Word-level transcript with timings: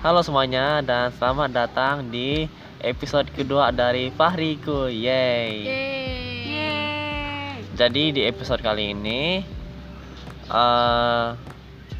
Halo 0.00 0.24
semuanya 0.24 0.80
dan 0.80 1.12
selamat 1.12 1.52
datang 1.52 2.08
di 2.08 2.48
episode 2.80 3.28
kedua 3.36 3.68
dari 3.68 4.08
Fahriku. 4.08 4.88
Yeay. 4.88 5.68
Yeay. 6.48 7.60
Jadi 7.76 8.16
di 8.16 8.24
episode 8.24 8.64
kali 8.64 8.96
ini 8.96 9.44
eh 10.48 11.26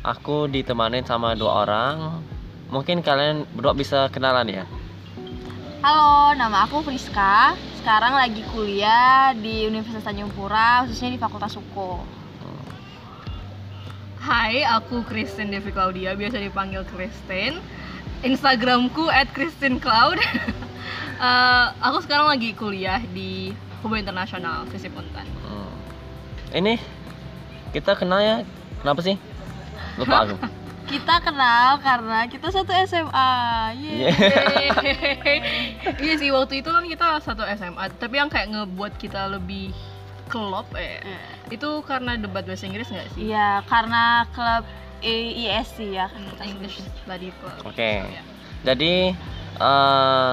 aku 0.00 0.48
ditemanin 0.48 1.04
sama 1.04 1.36
dua 1.36 1.68
orang. 1.68 2.24
Mungkin 2.72 3.04
kalian 3.04 3.44
berdua 3.52 3.76
bisa 3.76 4.08
kenalan 4.08 4.48
ya. 4.48 4.64
Halo, 5.84 6.32
nama 6.40 6.64
aku 6.64 6.80
Friska. 6.80 7.52
Sekarang 7.84 8.16
lagi 8.16 8.40
kuliah 8.48 9.36
di 9.36 9.68
Universitas 9.68 10.08
Tanjung 10.08 10.32
Pura, 10.32 10.88
khususnya 10.88 11.12
di 11.12 11.20
Fakultas 11.20 11.52
Hukum. 11.52 12.00
Hai, 14.24 14.64
aku 14.64 15.04
Kristen 15.04 15.52
Devi 15.52 15.68
Claudia, 15.68 16.16
biasa 16.16 16.40
dipanggil 16.40 16.80
Kristen. 16.88 17.60
Instagramku 18.24 19.08
@kristencloud. 19.34 20.18
Eh, 21.20 21.66
aku 21.84 22.00
sekarang 22.00 22.32
lagi 22.32 22.56
kuliah 22.56 22.96
di 23.12 23.52
Hukum 23.84 23.92
Internasional 24.00 24.64
Visip 24.72 24.88
Untan. 24.96 25.28
Hmm. 25.44 25.68
Ini 26.48 26.80
kita 27.76 27.92
kenal 27.92 28.24
ya. 28.24 28.36
Kenapa 28.80 29.04
sih? 29.04 29.20
Lupa 30.00 30.24
aku. 30.24 30.36
Kita 30.90 31.22
kenal 31.22 31.78
karena 31.78 32.26
kita 32.26 32.50
satu 32.50 32.74
SMA. 32.82 33.30
Yeay. 33.78 34.10
Yeah. 34.10 36.02
iya 36.02 36.14
sih, 36.18 36.34
waktu 36.34 36.66
itu 36.66 36.66
kan 36.66 36.82
kita 36.82 37.22
satu 37.22 37.46
SMA, 37.46 37.94
tapi 37.94 38.18
yang 38.18 38.26
kayak 38.26 38.50
ngebuat 38.50 38.98
kita 38.98 39.30
lebih 39.30 39.70
klop 40.26 40.66
eh. 40.74 40.98
Itu 41.46 41.86
karena 41.86 42.18
debat 42.18 42.42
bahasa 42.42 42.66
Inggris 42.66 42.90
nggak 42.90 43.06
sih? 43.14 43.30
Iya, 43.30 43.62
karena 43.70 44.26
klub 44.34 44.66
ISC 45.02 45.96
ya 45.96 46.06
kan 46.08 46.20
kita 46.36 46.44
English 46.46 46.76
Study 47.02 47.30
Club. 47.40 47.72
Oke. 47.72 48.04
Ya. 48.04 48.22
Jadi 48.64 49.12
eh 49.60 50.32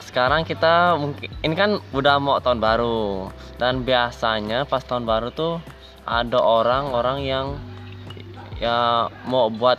sekarang 0.00 0.42
kita 0.42 0.98
mungkin 0.98 1.30
ini 1.46 1.54
kan 1.54 1.78
udah 1.94 2.18
mau 2.18 2.42
tahun 2.42 2.58
baru 2.58 3.30
dan 3.62 3.86
biasanya 3.86 4.66
pas 4.66 4.82
tahun 4.82 5.06
baru 5.06 5.30
tuh 5.30 5.62
ada 6.02 6.40
orang-orang 6.42 7.18
yang 7.22 7.46
ya 8.58 9.06
mau 9.30 9.46
buat 9.48 9.78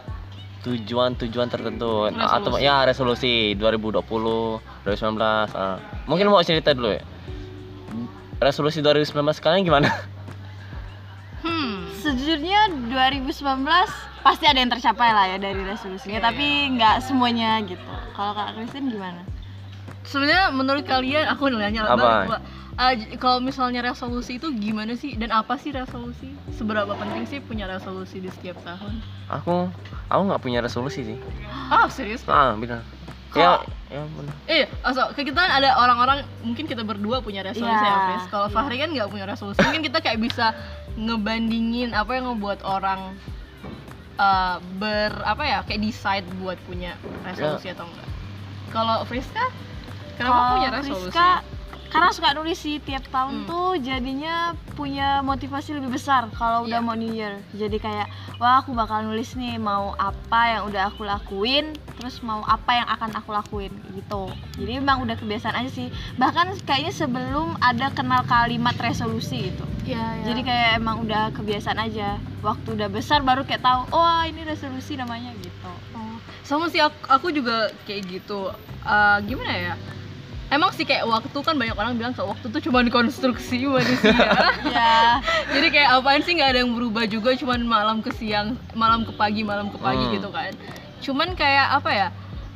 tujuan-tujuan 0.62 1.50
tertentu 1.50 2.06
atau 2.14 2.54
Resolusi. 2.54 2.64
ya 2.64 2.86
resolusi 2.86 3.34
2020, 3.58 4.62
2019. 4.86 5.52
ah. 5.58 5.82
Mungkin 6.06 6.30
mau 6.30 6.42
cerita 6.46 6.72
dulu 6.78 6.94
ya. 6.94 7.04
Resolusi 8.42 8.82
2019 8.82 9.42
kalian 9.42 9.66
gimana? 9.66 9.90
Hmm. 12.92 13.00
Sejujurnya 13.00 13.64
2019 13.64 14.22
pasti 14.22 14.46
ada 14.46 14.60
yang 14.60 14.72
tercapai 14.72 15.10
lah 15.16 15.26
ya 15.32 15.38
dari 15.40 15.62
resolusinya, 15.64 16.20
Iya, 16.20 16.22
tapi 16.22 16.46
nggak 16.78 16.96
semuanya 17.08 17.58
gitu. 17.64 17.82
Kalau 18.14 18.36
Kak 18.36 18.60
Kristin 18.60 18.92
gimana? 18.92 19.24
Sebenarnya 20.04 20.52
menurut 20.52 20.84
kalian 20.84 21.30
aku 21.32 21.48
nanya 21.54 21.88
Apa? 21.88 22.42
Uh, 22.72 22.96
kalau 23.20 23.44
misalnya 23.44 23.84
resolusi 23.84 24.40
itu 24.40 24.48
gimana 24.56 24.96
sih 24.96 25.14
dan 25.20 25.30
apa 25.30 25.60
sih 25.60 25.76
resolusi? 25.76 26.34
Seberapa 26.56 26.96
penting 26.96 27.28
sih 27.28 27.40
punya 27.44 27.68
resolusi 27.68 28.24
di 28.24 28.32
setiap 28.32 28.58
tahun? 28.64 29.04
Aku 29.28 29.68
aku 30.08 30.22
nggak 30.32 30.42
punya 30.42 30.60
resolusi 30.64 31.04
sih. 31.04 31.18
Ah 31.70 31.86
serius? 31.92 32.24
Ah, 32.26 32.56
benar. 32.56 32.82
Ya, 33.32 33.64
ya 33.88 34.04
benar. 34.04 34.34
Eh, 34.52 34.68
so, 34.92 35.02
kita 35.16 35.40
ada 35.40 35.80
orang-orang 35.80 36.28
mungkin 36.44 36.68
kita 36.68 36.84
berdua 36.84 37.24
punya 37.24 37.40
resolusi 37.48 37.72
Iya, 37.72 37.88
ya, 37.88 37.98
Fris. 38.12 38.26
Kalau 38.28 38.48
iya. 38.52 38.56
Fahri 38.56 38.76
kan 38.76 38.90
nggak 38.92 39.08
punya 39.08 39.26
resolusi. 39.28 39.60
Mungkin 39.64 39.84
kita 39.88 40.00
kayak 40.04 40.20
bisa 40.20 40.52
ngebandingin 41.00 41.96
apa 41.96 42.12
yang 42.20 42.36
ngebuat 42.36 42.60
orang 42.68 43.16
uh, 44.20 44.58
ber 44.80 45.16
apa 45.24 45.44
ya 45.48 45.60
kayak 45.64 45.80
decide 45.80 46.28
buat 46.44 46.60
punya 46.68 47.00
resolusi 47.24 47.72
atau 47.72 47.88
enggak. 47.88 48.10
Kalau 48.72 48.98
Friska, 49.08 49.46
kenapa 50.20 50.36
Kalau 50.36 50.52
punya 50.60 50.70
resolusi? 50.76 51.12
Friska, 51.12 51.30
karena 51.92 52.08
suka 52.10 52.32
nulis 52.32 52.56
sih 52.56 52.80
tiap 52.80 53.04
tahun 53.06 53.44
Hmm. 53.44 53.48
tuh 53.48 53.70
jadinya 53.78 54.36
punya 54.72 55.20
motivasi 55.22 55.76
lebih 55.76 55.92
besar 55.92 56.32
kalau 56.32 56.64
udah 56.64 56.80
Iya. 56.80 56.80
mau 56.82 56.96
New 56.96 57.12
Year. 57.12 57.44
Jadi 57.52 57.78
kayak 57.78 58.08
wah 58.38 58.58
aku 58.58 58.72
bakal 58.72 59.04
nulis 59.04 59.36
nih 59.36 59.60
mau 59.60 59.92
apa 59.94 60.42
yang 60.50 60.62
udah 60.66 60.88
aku 60.88 61.04
lakuin, 61.04 61.76
terus 61.94 62.20
mau 62.22 62.40
apa 62.42 62.72
yang 62.74 62.88
akan 62.88 63.12
aku 63.14 63.30
lakuin 63.30 63.70
gitu. 63.92 64.32
Jadi 64.56 64.72
memang 64.78 65.04
udah 65.04 65.14
kebiasaan 65.14 65.54
aja 65.54 65.70
sih. 65.70 65.88
Bahkan 66.16 66.64
kayaknya 66.64 66.92
sebelum 66.92 67.60
ada 67.60 67.92
kenal 67.92 68.24
kalimat 68.24 68.74
resolusi 68.78 69.52
gitu. 69.52 69.66
Iya, 69.84 70.24
Jadi 70.24 70.42
kayak 70.42 70.78
emang 70.78 71.04
udah 71.04 71.30
kebiasaan 71.32 71.76
aja. 71.78 72.16
Waktu 72.40 72.74
udah 72.74 72.88
besar 72.88 73.20
baru 73.20 73.44
kayak 73.44 73.62
tahu, 73.62 73.82
oh 73.92 74.22
ini 74.24 74.42
resolusi 74.42 74.96
namanya 74.96 75.36
gitu. 75.36 75.72
Oh, 75.92 76.16
sama 76.42 76.66
sih 76.66 76.80
aku, 76.80 76.96
aku 77.06 77.28
juga 77.30 77.68
kayak 77.84 78.08
gitu. 78.08 78.48
Eh, 78.82 79.18
gimana 79.26 79.52
ya? 79.52 79.74
Emang 80.52 80.68
sih 80.72 80.84
kayak 80.84 81.08
waktu 81.08 81.32
kan 81.34 81.56
banyak 81.56 81.74
orang 81.74 81.96
bilang 81.96 82.12
kalau 82.12 82.36
waktu 82.36 82.46
tuh 82.46 82.60
cuma 82.60 82.84
konstruksi 82.86 83.64
manusia. 83.64 84.12
ya. 84.68 85.24
Jadi 85.48 85.68
kayak 85.72 85.90
apaan 85.96 86.20
sih 86.20 86.36
nggak 86.36 86.50
ada 86.52 86.60
yang 86.60 86.76
berubah 86.76 87.08
juga, 87.08 87.32
cuman 87.34 87.64
malam 87.64 87.98
ke 88.00 88.12
siang, 88.12 88.60
malam 88.72 89.02
ke 89.02 89.16
pagi, 89.16 89.42
malam 89.42 89.72
ke 89.72 89.80
pagi 89.80 90.04
Hmm. 90.04 90.14
gitu 90.14 90.28
kan. 90.28 90.52
Cuman 91.00 91.34
kayak 91.34 91.68
apa 91.74 91.90
ya? 91.90 92.08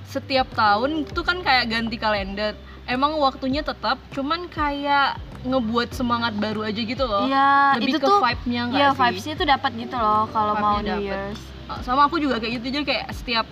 Setiap 0.06 0.52
tahun 0.52 1.08
itu 1.08 1.22
kan 1.24 1.40
kayak 1.40 1.66
ganti 1.66 1.96
kalender. 1.96 2.54
Emang 2.84 3.16
waktunya 3.16 3.64
tetap, 3.64 3.98
cuman 4.12 4.46
kayak 4.46 5.16
ngebuat 5.42 5.90
semangat 5.90 6.36
baru 6.36 6.62
aja 6.64 6.78
gitu 6.78 7.02
loh. 7.02 7.26
Iya, 7.26 7.80
Lebih 7.80 7.96
itu 7.96 7.98
ke 7.98 8.06
tuh 8.06 8.20
vibe-nya 8.20 8.62
nggak 8.66 8.78
Iya, 8.78 8.90
sih? 8.90 9.00
vibes-nya 9.00 9.34
tuh 9.36 9.48
dapat 9.48 9.72
gitu 9.74 9.96
loh 9.96 10.24
kalau 10.30 10.54
mau 10.56 10.78
New. 10.78 11.00
Year's. 11.00 11.40
Uh, 11.66 11.80
sama 11.82 12.06
aku 12.06 12.20
juga 12.20 12.38
kayak 12.38 12.60
gitu 12.60 12.76
jadi 12.76 12.86
kayak 12.86 13.06
setiap 13.10 13.46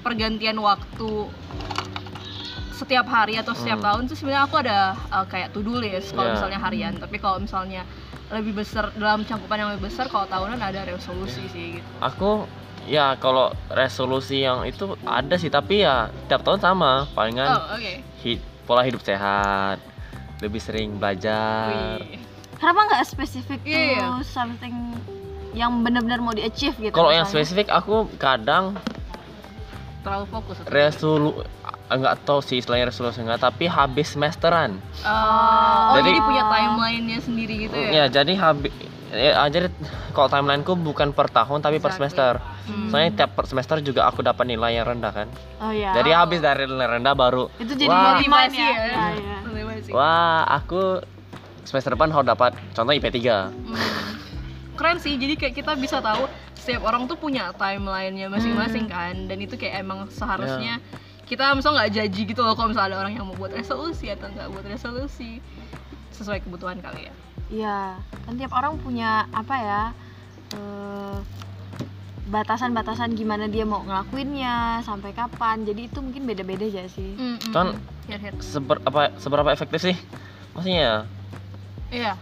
pergantian 0.00 0.54
waktu 0.56 1.10
setiap 2.76 3.06
hari 3.06 3.34
atau 3.34 3.52
setiap 3.52 3.78
Hmm. 3.78 3.86
tahun 3.86 4.02
tuh 4.06 4.14
sebenarnya 4.14 4.42
aku 4.44 4.56
ada 4.58 4.78
uh, 5.08 5.24
kayak 5.24 5.48
to 5.50 5.60
do 5.60 5.74
list 5.74 6.12
kalau 6.12 6.28
Iya. 6.28 6.34
misalnya 6.36 6.58
harian 6.60 6.92
tapi 6.94 7.16
kalau 7.16 7.38
misalnya 7.38 7.82
lebih 8.28 8.52
besar 8.54 8.92
dalam 8.92 9.22
cangkupan 9.22 9.56
yang 9.56 9.70
lebih 9.72 9.88
besar 9.88 10.06
kalau 10.06 10.26
tahunan 10.26 10.58
ada 10.58 10.84
resolusi 10.84 11.40
Iya. 11.40 11.48
sih 11.48 11.64
gitu 11.74 11.88
Aku 11.98 12.44
ya 12.84 13.16
kalau 13.16 13.50
resolusi 13.68 14.40
yang 14.40 14.62
itu 14.62 14.84
ada 15.02 15.34
sih 15.34 15.48
tapi 15.48 15.80
ya 15.80 16.06
tiap 16.26 16.42
tahun 16.42 16.60
sama 16.60 17.08
palingan 17.10 17.48
oh 17.48 17.62
oke 17.72 17.92
hi- 18.20 18.38
pola 18.62 18.82
hidup 18.82 19.00
sehat 19.00 19.80
lebih 20.38 20.60
sering 20.60 20.94
belajar 20.94 21.72
Wih. 21.96 22.20
Kenapa 22.56 22.80
nggak 22.88 23.02
spesifik 23.04 23.60
Iya. 23.62 24.04
tuh 24.12 24.20
something 24.22 24.74
yang 25.52 25.72
benar-benar 25.80 26.20
mau 26.20 26.30
di-achieve 26.30 26.76
gitu? 26.78 26.92
kalau 26.92 27.08
yang 27.08 27.24
spesifik 27.24 27.68
aku 27.70 28.04
kadang 28.16 28.76
terlalu 30.00 30.26
fokus 30.28 30.56
resolu 30.66 31.42
nggak 31.88 32.16
tahu 32.22 32.40
sih 32.40 32.58
istilahnya 32.58 32.90
resolusi 32.90 33.20
enggak 33.20 33.38
tapi 33.40 33.64
habis 33.64 34.10
semesteran 34.10 34.82
Uh, 35.00 35.06
oh 35.06 35.94
Jadi- 35.96 36.08
jadi 36.08 36.20
punya 36.20 36.42
timelinenya 36.44 37.18
sendiri 37.20 37.54
gitu 37.60 37.74
ya 37.74 37.90
ya 37.92 38.04
jadi 38.08 38.32
habis 38.34 38.72
ya, 39.08 39.46
jadi 39.46 39.70
kalau 40.10 40.26
timelineku 40.26 40.74
bukan 40.74 41.10
per 41.10 41.28
tahun 41.28 41.58
tapi 41.60 41.78
per 41.78 41.92
semester 41.92 42.42
Hmm. 42.66 42.90
soalnya 42.90 43.14
tiap 43.16 43.30
per 43.32 43.46
semester 43.46 43.78
juga 43.78 44.02
aku 44.04 44.18
dapat 44.20 44.42
nilai 44.44 44.74
yang 44.74 44.86
rendah 44.88 45.12
kan 45.14 45.28
Oh 45.56 45.70
iya. 45.70 45.94
jadi 45.94 46.10
habis 46.16 46.40
dari 46.40 46.66
nilai 46.66 46.90
rendah 46.92 47.14
baru 47.14 47.46
itu 47.56 47.72
jadi 47.72 47.86
Wah. 47.86 48.18
motivasi 48.18 48.56
ya. 48.56 48.66
ya, 48.66 48.74
Iya, 48.74 49.04
iya. 49.14 49.36
Motivasi. 49.40 49.90
wah 49.90 50.42
aku 50.44 50.98
semester 51.62 51.94
depan 51.94 52.10
harus 52.10 52.26
dapat 52.26 52.58
contoh 52.72 52.90
IP 52.90 53.06
3 53.12 53.46
Hmm. 53.46 53.78
keren 54.74 54.98
sih 54.98 55.14
jadi 55.14 55.34
kayak 55.34 55.54
kita 55.54 55.72
bisa 55.74 55.98
tahu 56.00 56.26
setiap 56.56 56.82
orang 56.84 57.06
tuh 57.06 57.14
punya 57.14 57.54
timelinenya 57.54 58.26
masing-masing 58.26 58.84
kan 58.86 59.14
dan 59.24 59.38
itu 59.38 59.54
kayak 59.54 59.80
emang 59.80 60.10
seharusnya 60.10 60.82
kita 61.26 61.52
misalnya 61.52 61.76
nggak 61.80 61.92
jaji 61.96 62.20
gitu 62.24 62.40
loh 62.40 62.54
kalau 62.54 62.70
misalnya 62.70 62.88
ada 62.88 62.98
orang 63.00 63.12
yang 63.12 63.26
mau 63.26 63.34
buat 63.34 63.50
resolusi 63.50 64.06
atau 64.08 64.26
nggak 64.26 64.48
buat 64.48 64.64
resolusi 64.64 65.42
sesuai 66.10 66.40
kebutuhan 66.40 66.78
kali 66.78 67.06
ya 67.06 67.14
Iya, 67.46 67.78
kan 68.24 68.34
tiap 68.34 68.50
orang 68.52 68.74
punya 68.76 69.26
apa 69.30 69.54
ya? 69.54 69.82
eh, 70.52 71.16
batasan-batasan 72.26 73.14
gimana 73.14 73.46
dia 73.46 73.62
mau 73.62 73.78
ngelakuinnya 73.80 74.82
sampai 74.82 75.10
kapan. 75.10 75.62
Jadi 75.62 75.86
itu 75.86 75.98
mungkin 76.00 76.26
beda-beda 76.26 76.66
aja 76.66 76.82
sih. 76.88 77.14
Kan- 77.50 77.78
Here, 78.06 78.18
here. 78.20 78.34
Seber, 78.38 78.82
apa 78.82 79.14
seberapa 79.16 79.46
efektif 79.48 79.78
sih 79.80 79.96
maksudnya 80.52 81.06
iya 81.88 82.14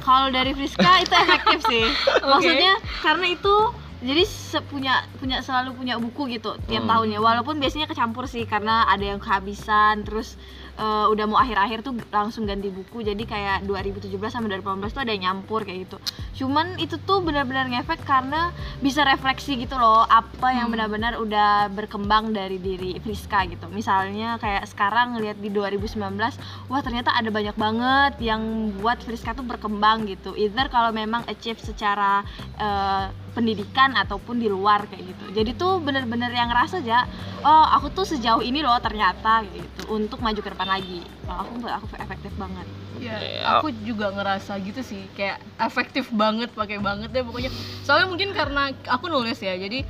Kalau 0.00 0.28
dari 0.28 0.52
Friska 0.52 0.92
itu 0.98 1.14
efektif 1.14 1.58
sih. 1.64 1.84
Maksudnya 2.26 2.72
karena 3.00 3.26
itu 3.30 3.54
jadi 4.02 4.26
punya 4.66 5.06
punya 5.16 5.38
selalu 5.40 5.78
punya 5.78 5.94
buku 5.96 6.26
gitu 6.28 6.58
tiap 6.66 6.82
Hmm. 6.84 6.90
tahunnya. 6.90 7.22
Walaupun 7.22 7.62
biasanya 7.62 7.86
kecampur 7.86 8.26
sih 8.26 8.42
karena 8.44 8.84
ada 8.90 9.02
yang 9.14 9.22
kehabisan 9.22 10.02
terus 10.02 10.34
eh, 10.78 11.06
udah 11.08 11.24
mau 11.28 11.38
akhir-akhir 11.40 11.84
tuh 11.84 11.96
langsung 12.12 12.44
ganti 12.44 12.68
buku. 12.68 13.02
Jadi 13.02 13.24
kayak 13.24 13.64
2017 13.64 14.12
sama 14.32 14.46
2018 14.48 14.92
tuh 14.92 15.02
ada 15.02 15.12
yang 15.12 15.22
nyampur 15.32 15.64
kayak 15.64 15.88
gitu. 15.88 15.96
Cuman 16.44 16.76
itu 16.80 16.96
tuh 17.00 17.24
benar-benar 17.24 17.68
ngefek 17.68 18.04
karena 18.04 18.52
bisa 18.80 19.02
refleksi 19.02 19.56
gitu 19.60 19.76
loh 19.78 20.04
apa 20.04 20.52
yang 20.52 20.68
Hmm. 20.68 20.74
benar-benar 20.78 21.18
udah 21.20 21.68
berkembang 21.72 22.32
dari 22.32 22.56
diri 22.58 22.96
Friska 23.00 23.44
gitu. 23.48 23.68
Misalnya 23.68 24.36
kayak 24.40 24.68
sekarang 24.68 25.16
ngelihat 25.16 25.38
di 25.40 25.48
2019, 25.52 26.36
wah 26.68 26.80
ternyata 26.80 27.12
ada 27.14 27.28
banyak 27.28 27.56
banget 27.56 28.12
yang 28.20 28.72
buat 28.78 28.98
Friska 29.04 29.32
tuh 29.32 29.44
berkembang 29.44 30.04
gitu 30.08 30.32
either 30.36 30.66
kalau 30.68 30.90
memang 30.90 31.22
achieve 31.30 31.60
secara 31.60 32.24
eh, 32.58 33.06
pendidikan 33.32 33.96
ataupun 33.96 34.36
di 34.36 34.46
luar 34.46 34.84
kayak 34.86 35.02
gitu 35.08 35.24
jadi 35.32 35.50
tuh 35.56 35.80
bener-bener 35.80 36.28
yang 36.36 36.52
ngerasa 36.52 36.84
aja 36.84 37.08
oh 37.40 37.66
aku 37.80 37.88
tuh 37.96 38.04
sejauh 38.04 38.44
ini 38.44 38.60
loh 38.60 38.76
ternyata 38.78 39.40
gitu 39.48 39.88
untuk 39.88 40.20
maju 40.20 40.36
ke 40.36 40.50
depan 40.52 40.61
lagi 40.64 40.98
kalau 41.22 41.38
aku 41.42 41.52
aku 41.64 41.86
efektif 41.96 42.32
banget 42.36 42.66
Ya, 43.02 43.18
Ya. 43.18 43.58
aku 43.58 43.74
juga 43.82 44.14
ngerasa 44.14 44.62
gitu 44.62 44.78
sih, 44.78 45.10
kayak 45.18 45.42
efektif 45.58 46.06
banget, 46.14 46.54
pakai 46.54 46.78
banget 46.78 47.10
deh 47.10 47.26
pokoknya. 47.26 47.50
Soalnya 47.82 48.06
mungkin 48.06 48.30
karena 48.30 48.70
aku 48.86 49.10
nulis 49.10 49.42
ya, 49.42 49.58
jadi 49.58 49.82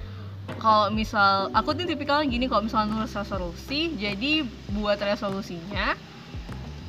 kalau 0.57 0.89
misal 0.89 1.53
aku 1.53 1.77
tuh 1.77 1.85
tipikalnya 1.85 2.25
gini, 2.25 2.49
kalau 2.49 2.65
misal 2.65 2.89
nulis 2.89 3.13
resolusi, 3.13 3.93
jadi 3.93 4.49
buat 4.73 4.97
resolusinya, 4.97 5.93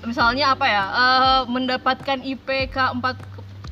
misalnya 0.06 0.56
apa 0.56 0.65
ya, 0.69 0.83
eh, 0.88 1.41
mendapatkan 1.50 2.24
IPK 2.24 2.77
4 2.95 3.18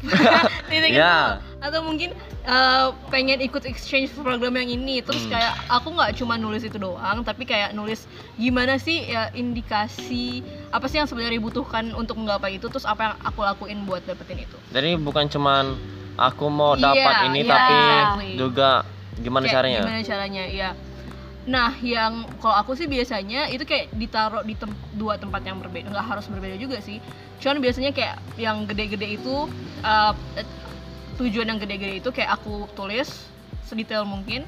titik 0.67 0.91
Ya. 0.91 1.39
itu. 1.39 1.61
atau 1.61 1.79
mungkin 1.85 2.11
eh, 2.43 2.87
pengen 3.07 3.37
ikut 3.39 3.63
exchange 3.63 4.09
program 4.15 4.55
yang 4.55 4.69
ini 4.71 4.99
terus 4.99 5.23
Hmm. 5.23 5.31
kayak 5.31 5.53
aku 5.67 5.93
nggak 5.93 6.11
cuma 6.15 6.35
nulis 6.35 6.61
itu 6.61 6.75
doang 6.75 7.21
tapi 7.21 7.45
kayak 7.45 7.71
nulis 7.71 8.05
gimana 8.33 8.75
sih 8.75 9.05
ya 9.05 9.29
indikasi 9.31 10.41
apa 10.69 10.85
sih 10.85 10.97
yang 10.97 11.05
sebenarnya 11.05 11.37
dibutuhkan 11.37 11.93
untuk 11.93 12.17
menggapai 12.17 12.57
itu 12.57 12.65
terus 12.65 12.83
apa 12.83 13.01
yang 13.03 13.15
aku 13.19 13.39
lakuin 13.41 13.85
buat 13.85 14.01
dapetin 14.01 14.41
itu 14.41 14.57
Jadi 14.69 14.97
bukan 14.97 15.25
cuman 15.27 15.77
aku 16.13 16.45
mau 16.47 16.73
Iya, 16.73 16.83
dapat 16.83 17.15
ini 17.27 17.39
iya, 17.39 17.49
tapi 17.49 17.75
exactly. 17.77 18.31
juga 18.35 18.69
gimana 19.15 19.45
Kayak 19.45 19.55
caranya? 19.55 19.79
gimana 19.81 20.01
caranya 20.01 20.43
ya 20.47 20.69
nah 21.41 21.73
yang 21.81 22.13
kalau 22.37 22.53
aku 22.55 22.77
sih 22.77 22.85
biasanya 22.85 23.49
itu 23.49 23.65
kayak 23.65 23.89
ditaruh 23.91 24.45
di 24.45 24.53
tem- 24.53 24.77
dua 24.93 25.17
tempat 25.17 25.41
yang 25.41 25.57
berbeda 25.57 25.89
nggak 25.89 26.05
harus 26.07 26.29
berbeda 26.29 26.53
juga 26.53 26.77
sih 26.77 27.01
cuman 27.41 27.57
biasanya 27.57 27.89
kayak 27.89 28.13
yang 28.37 28.69
gede-gede 28.69 29.17
itu 29.17 29.49
uh, 29.81 30.13
tujuan 31.17 31.47
yang 31.47 31.59
gede-gede 31.59 31.99
itu 31.99 32.09
kayak 32.09 32.39
aku 32.39 32.67
tulis 32.71 33.27
sedetail 33.65 34.03
mungkin 34.03 34.43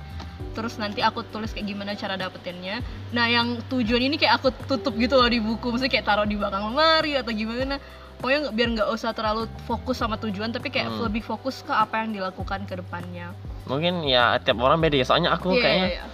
terus 0.53 0.75
nanti 0.75 0.99
aku 0.99 1.23
tulis 1.23 1.51
kayak 1.51 1.65
gimana 1.65 1.95
cara 1.95 2.15
dapetinnya 2.15 2.83
nah 3.09 3.25
yang 3.25 3.59
tujuan 3.67 4.03
ini 4.03 4.15
kayak 4.15 4.43
aku 4.43 4.51
tutup 4.67 4.93
gitu 4.95 5.15
loh 5.15 5.27
di 5.27 5.39
buku 5.39 5.71
maksudnya 5.71 5.91
kayak 5.91 6.05
taruh 6.05 6.27
di 6.27 6.35
belakang 6.35 6.67
lemari 6.67 7.15
atau 7.15 7.31
gimana 7.31 7.79
pokoknya 8.19 8.51
biar 8.51 8.67
nggak 8.75 8.89
usah 8.91 9.11
terlalu 9.11 9.47
fokus 9.65 9.99
sama 9.99 10.15
tujuan 10.15 10.51
tapi 10.51 10.67
kayak 10.67 10.91
Hmm. 10.91 11.07
lebih 11.07 11.23
fokus 11.23 11.63
ke 11.63 11.71
apa 11.71 12.03
yang 12.03 12.11
dilakukan 12.13 12.63
ke 12.63 12.77
depannya 12.77 13.31
Mungkin 13.63 14.03
ya 14.03 14.35
tiap 14.43 14.59
orang 14.59 14.83
beda 14.83 14.99
ya. 14.99 15.07
Soalnya 15.07 15.31
aku 15.31 15.55
Iya, 15.55 15.63
kayaknya 15.63 15.87
iya, 15.87 16.03
iya. 16.03 16.05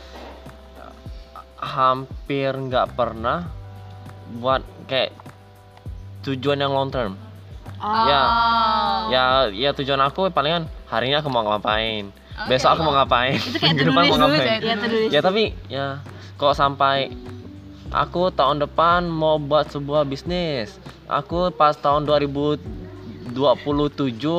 hampir 1.58 2.54
nggak 2.54 2.94
pernah 2.94 3.50
buat 4.38 4.62
kayak 4.86 5.12
tujuan 6.22 6.62
yang 6.62 6.70
long 6.70 6.94
term. 6.94 7.18
Oh 7.80 8.06
Ya. 8.06 8.22
Oh. 8.22 9.00
Ya, 9.10 9.24
ya 9.50 9.70
tujuan 9.72 10.00
aku 10.00 10.30
palingan 10.30 10.64
hari 10.86 11.08
ini 11.08 11.16
aku 11.16 11.28
mau 11.28 11.42
ngapain, 11.44 12.12
Oke. 12.38 12.48
besok 12.48 12.70
aku 12.72 12.82
mau 12.82 12.94
ngapain, 12.94 13.36
itu 13.36 13.56
kayak 13.56 13.74
minggu 13.76 13.90
depan 13.90 14.04
mau 14.06 14.18
ngapain. 14.22 14.60
ya 14.60 14.76
Ya 15.10 15.20
tapi 15.20 15.44
ya 15.68 15.88
kok 16.36 16.54
sampai 16.54 17.10
aku 17.90 18.30
tahun 18.30 18.62
depan 18.62 19.04
mau 19.04 19.38
buat 19.38 19.68
sebuah 19.68 20.04
bisnis. 20.04 20.78
Aku 21.06 21.50
pas 21.50 21.74
tahun 21.74 22.06
2027 22.06 22.62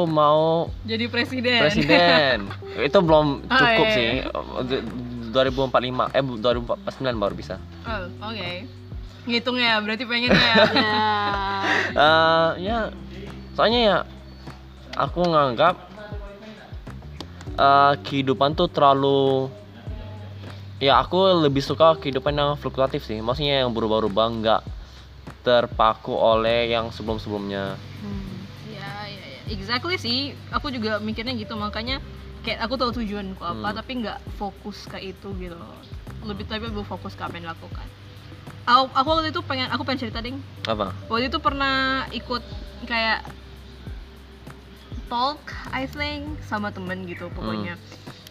mau 0.06 0.70
jadi 0.84 1.06
presiden 1.06 1.60
presiden. 1.60 2.36
Itu 2.80 2.98
belum 3.00 3.42
Ah, 3.46 3.58
cukup 3.74 3.86
iya, 3.88 3.94
sih. 3.94 4.10
iya. 4.22 4.78
2045 5.30 5.70
eh 6.10 6.22
2049 6.22 6.42
baru 7.16 7.34
bisa. 7.34 7.54
oh, 7.82 8.02
oke 8.20 8.66
ngitung 9.22 9.54
ya 9.54 9.78
berarti 9.78 10.02
pengen 10.04 10.32
ya 10.32 10.54
ya 10.74 10.90
Eh 11.92 12.48
ya 12.64 12.78
soalnya 13.54 13.80
ya 13.80 13.98
aku 14.96 15.20
nganggap 15.26 15.76
eh 17.60 17.94
kehidupan 18.06 18.56
tuh 18.56 18.70
terlalu 18.72 19.50
ya 20.80 20.96
aku 20.96 21.44
lebih 21.44 21.60
suka 21.60 21.92
kehidupan 22.00 22.32
yang 22.32 22.56
fluktuatif 22.56 23.04
sih. 23.04 23.20
Maksudnya 23.20 23.62
yang 23.62 23.70
berubah-ubah 23.76 24.26
nggak 24.40 24.62
terpaku 25.44 26.16
oleh 26.16 26.72
yang 26.72 26.88
sebelum-sebelumnya. 26.88 27.76
Hmm. 28.00 28.32
ya, 28.72 28.90
ya, 29.08 29.24
ya. 29.36 29.40
exactly 29.52 30.00
sih. 30.00 30.32
Aku 30.48 30.72
juga 30.72 30.96
mikirnya 31.00 31.36
gitu. 31.36 31.52
Makanya 31.56 32.00
kayak 32.40 32.64
aku 32.64 32.80
tahu 32.80 32.90
tujuanku 33.04 33.44
apa 33.44 33.68
Hmm. 33.72 33.76
tapi 33.76 33.92
nggak 34.00 34.18
fokus 34.40 34.88
ke 34.88 34.96
itu 35.12 35.28
gitu. 35.36 35.56
Lebih 36.24 36.48
tapi 36.48 36.68
lebih 36.72 36.88
fokus 36.88 37.12
ke 37.12 37.22
apa 37.24 37.36
yang 37.36 37.52
dilakukan. 37.52 37.86
Aku, 38.64 38.88
aku 38.92 39.08
waktu 39.08 39.32
itu 39.32 39.40
pengen 39.44 39.68
aku 39.68 39.84
pengen 39.84 40.00
cerita 40.08 40.24
ding. 40.24 40.40
Apa? 40.64 40.96
Waktu 41.12 41.28
itu 41.28 41.38
pernah 41.44 42.08
ikut 42.12 42.40
kayak 42.88 43.24
talk 45.10 45.42
I 45.74 45.84
think 45.84 46.38
sama 46.46 46.70
temen 46.70 47.04
gitu 47.04 47.28
pokoknya. 47.34 47.74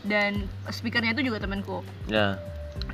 Dan 0.02 0.48
speakernya 0.72 1.12
itu 1.12 1.28
juga 1.28 1.44
temenku. 1.44 1.84
Ya. 2.08 2.40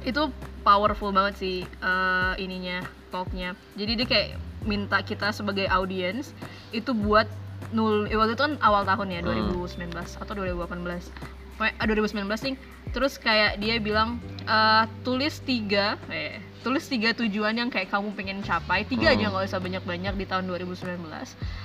Itu 0.01 0.33
powerful 0.65 1.13
banget 1.13 1.37
sih 1.37 1.57
eh, 1.63 2.33
ininya 2.41 2.81
talknya. 3.13 3.53
Jadi 3.77 3.91
dia 3.95 4.07
kayak 4.09 4.29
minta 4.65 4.97
kita 4.99 5.29
sebagai 5.29 5.69
audience 5.69 6.33
itu 6.73 6.91
buat 6.91 7.29
nul 7.69 8.09
eh, 8.09 8.17
waktu 8.17 8.33
itu 8.33 8.43
kan 8.43 8.57
awal 8.59 8.81
tahun 8.83 9.13
ya 9.13 9.19
Hmm. 9.21 9.53
2019 9.53 9.93
atau 9.95 10.33
2018 10.33 11.13
Pokoknya, 11.55 11.73
ah, 11.79 11.85
2019 11.88 12.41
sih. 12.41 12.53
Terus 12.91 13.15
kayak 13.15 13.61
dia 13.61 13.77
bilang 13.77 14.17
eh, 14.43 14.83
tulis 15.05 15.39
tiga 15.45 16.01
eh 16.09 16.41
tulis 16.65 16.81
tiga 16.83 17.13
tujuan 17.13 17.53
yang 17.53 17.69
kayak 17.69 17.88
kamu 17.88 18.09
pengen 18.12 18.41
capai 18.41 18.81
tiga 18.83 19.13
aja 19.13 19.21
Hmm. 19.21 19.31
nggak 19.31 19.45
usah 19.45 19.62
banyak-banyak 19.62 20.13
di 20.15 20.25
tahun 20.25 20.50
2019 20.50 20.97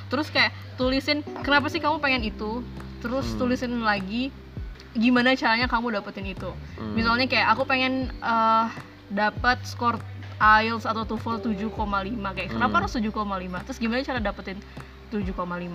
terus 0.06 0.28
kayak 0.28 0.52
tulisin 0.76 1.24
kenapa 1.40 1.66
sih 1.66 1.80
kamu 1.80 1.96
pengen 1.98 2.22
itu 2.22 2.60
terus 3.00 3.24
Hmm. 3.26 3.38
tulisin 3.40 3.80
lagi 3.80 4.28
gimana 4.92 5.32
caranya 5.32 5.64
kamu 5.64 5.96
dapetin 5.96 6.28
itu 6.28 6.52
Hmm. 6.76 6.92
misalnya 6.92 7.24
kayak 7.24 7.48
aku 7.48 7.64
pengen 7.64 8.12
eh, 8.12 8.66
dapat 9.08 9.64
skor 9.64 9.96
IELTS 10.38 10.84
atau 10.84 11.04
TOEFL 11.04 11.40
7,5 11.42 11.72
kayak 12.30 12.50
kenapa 12.50 12.68
Hmm. 12.70 12.78
harus 12.84 12.92
7,5 12.92 13.60
terus 13.62 13.76
gimana 13.76 14.00
cara 14.02 14.20
dapetin 14.20 14.60
7,5 15.08 15.32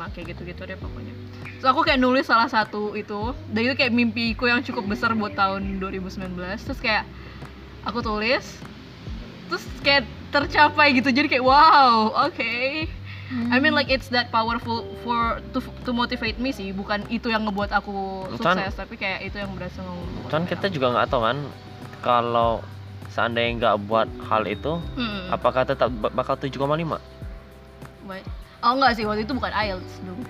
kayak 0.10 0.31
gitu-gitu 0.31 0.62
deh 0.63 0.75
pokoknya 0.75 1.13
terus 1.56 1.68
aku 1.68 1.81
kayak 1.81 1.98
nulis 1.98 2.24
salah 2.24 2.45
satu 2.45 2.94
itu 2.94 3.19
dan 3.50 3.62
itu 3.63 3.74
kayak 3.74 3.89
mimpiku 3.89 4.45
yang 4.45 4.62
cukup 4.62 4.86
besar 4.86 5.12
buat 5.12 5.33
tahun 5.33 5.77
2019 5.77 6.30
terus 6.62 6.77
kayak 6.77 7.04
aku 7.83 8.00
tulis 8.00 8.45
terus 9.45 9.63
kayak 9.80 10.03
tercapai 10.30 10.92
gitu 10.94 11.09
jadi 11.09 11.27
kayak 11.27 11.42
wow 11.42 12.12
oke 12.24 12.53
I 13.25 13.58
mean 13.58 13.74
like 13.74 13.89
it's 13.89 14.08
that 14.08 14.29
powerful 14.29 14.86
for 15.01 15.41
to, 15.50 15.58
to 15.81 15.91
motivate 15.91 16.38
me 16.38 16.50
sih 16.50 16.70
bukan 16.70 17.03
itu 17.10 17.27
yang 17.27 17.41
ngebuat 17.43 17.74
aku 17.74 18.25
sukses 18.36 18.74
tapi 18.74 18.96
kayak 18.96 19.25
itu 19.25 19.38
yang 19.38 19.50
berhasil 19.51 19.81
ngebuat 19.81 20.29
kan 20.29 20.43
kita 20.46 20.70
juga 20.70 20.93
nggak 20.93 21.08
tahu 21.10 21.22
kan 21.24 21.38
kalau 22.00 22.62
seandainya 23.10 23.51
nggak 23.58 23.75
buat 23.84 24.10
hal 24.27 24.46
itu 24.46 24.77
Hmm. 24.93 25.31
apakah 25.31 25.63
tetap 25.63 25.89
ba- 25.89 26.13
bakal 26.13 26.36
7,5 26.36 27.01
What? 28.05 28.22
Oh 28.62 28.74
enggak 28.74 28.93
sih, 28.93 29.03
waktu 29.03 29.25
itu 29.25 29.34
bukan 29.34 29.50
IELTS 29.50 29.93
dong. 30.05 30.22